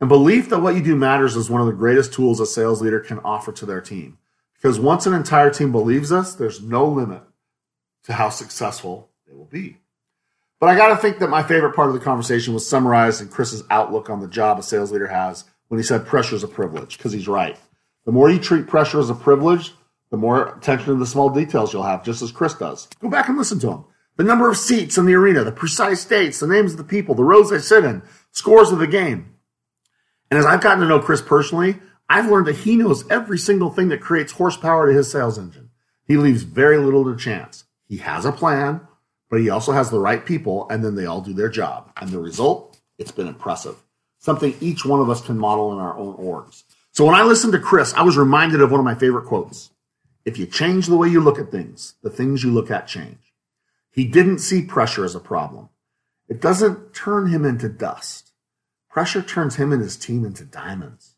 [0.00, 2.82] And belief that what you do matters is one of the greatest tools a sales
[2.82, 4.18] leader can offer to their team.
[4.54, 7.22] Because once an entire team believes this, there's no limit
[8.04, 9.78] to how successful they will be.
[10.60, 13.28] But I got to think that my favorite part of the conversation was summarized in
[13.28, 16.48] Chris's outlook on the job a sales leader has when he said pressure is a
[16.48, 17.56] privilege, because he's right.
[18.04, 19.72] The more you treat pressure as a privilege,
[20.10, 22.88] the more attention to the small details you'll have, just as Chris does.
[23.00, 23.84] Go back and listen to him.
[24.16, 27.14] The number of seats in the arena, the precise dates, the names of the people,
[27.14, 28.02] the rows they sit in,
[28.32, 29.34] scores of the game.
[30.30, 31.76] And as I've gotten to know Chris personally,
[32.08, 35.70] I've learned that he knows every single thing that creates horsepower to his sales engine.
[36.04, 37.64] He leaves very little to chance.
[37.86, 38.80] He has a plan,
[39.30, 41.92] but he also has the right people, and then they all do their job.
[41.96, 43.76] And the result, it's been impressive.
[44.18, 46.64] Something each one of us can model in our own orgs.
[46.92, 49.70] So when I listened to Chris, I was reminded of one of my favorite quotes.
[50.28, 53.32] If you change the way you look at things, the things you look at change.
[53.90, 55.70] He didn't see pressure as a problem.
[56.28, 58.32] It doesn't turn him into dust.
[58.90, 61.14] Pressure turns him and his team into diamonds.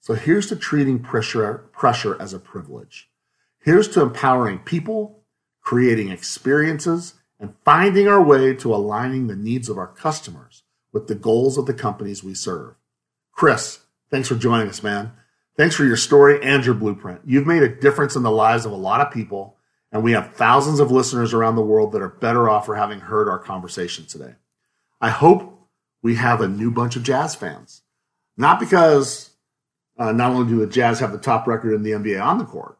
[0.00, 3.08] So here's to treating pressure, pressure as a privilege.
[3.64, 5.22] Here's to empowering people,
[5.62, 11.14] creating experiences, and finding our way to aligning the needs of our customers with the
[11.14, 12.74] goals of the companies we serve.
[13.32, 13.78] Chris,
[14.10, 15.12] thanks for joining us, man.
[15.56, 17.20] Thanks for your story and your blueprint.
[17.26, 19.58] You've made a difference in the lives of a lot of people,
[19.90, 23.00] and we have thousands of listeners around the world that are better off for having
[23.00, 24.34] heard our conversation today.
[25.00, 25.68] I hope
[26.02, 27.82] we have a new bunch of Jazz fans.
[28.36, 29.30] Not because
[29.98, 32.44] uh, not only do the Jazz have the top record in the NBA on the
[32.44, 32.78] court,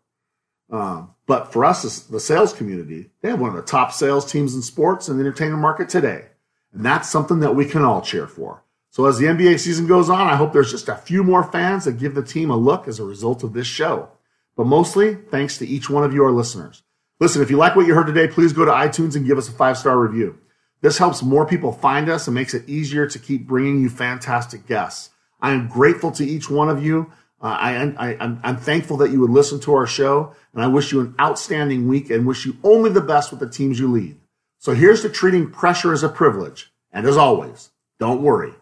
[0.71, 4.55] uh, but for us, the sales community, they have one of the top sales teams
[4.55, 6.27] in sports and the entertainment market today.
[6.73, 8.65] And that's something that we can all cheer for.
[8.93, 11.87] So as the NBA season goes on, I hope there's just a few more fans
[11.87, 14.11] that give the team a look as a result of this show.
[14.55, 16.83] But mostly, thanks to each one of you, our listeners.
[17.19, 19.49] Listen, if you like what you heard today, please go to iTunes and give us
[19.49, 20.39] a five star review.
[20.83, 24.67] This helps more people find us and makes it easier to keep bringing you fantastic
[24.67, 25.09] guests.
[25.41, 27.11] I am grateful to each one of you.
[27.41, 31.01] Uh, I, am thankful that you would listen to our show, and I wish you
[31.01, 34.21] an outstanding week and wish you only the best with the teams you lead.
[34.59, 36.71] So here's to treating pressure as a privilege.
[36.93, 38.53] And as always, don't worry,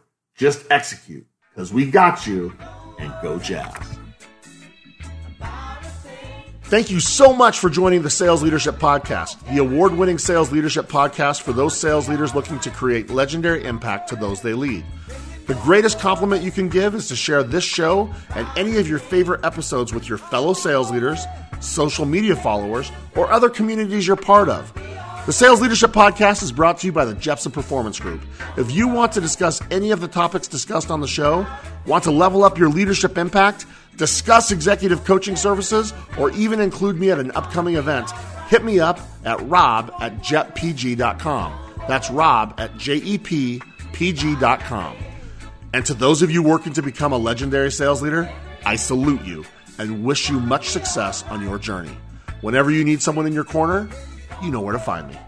[0.40, 2.56] just execute because we got you
[2.98, 3.98] and go Jazz.
[6.62, 10.86] Thank you so much for joining the Sales Leadership Podcast, the award winning sales leadership
[10.86, 14.84] podcast for those sales leaders looking to create legendary impact to those they lead.
[15.46, 19.00] The greatest compliment you can give is to share this show and any of your
[19.00, 21.22] favorite episodes with your fellow sales leaders,
[21.60, 24.72] social media followers, or other communities you're part of.
[25.30, 28.20] The Sales Leadership Podcast is brought to you by the Jeppsen Performance Group.
[28.56, 31.46] If you want to discuss any of the topics discussed on the show,
[31.86, 33.64] want to level up your leadership impact,
[33.96, 38.10] discuss executive coaching services, or even include me at an upcoming event,
[38.48, 41.76] hit me up at rob at jetpg.com.
[41.86, 43.62] That's rob at jepg.com.
[45.72, 48.28] And to those of you working to become a legendary sales leader,
[48.66, 49.44] I salute you
[49.78, 51.96] and wish you much success on your journey.
[52.40, 53.88] Whenever you need someone in your corner,
[54.42, 55.18] you know where to find me.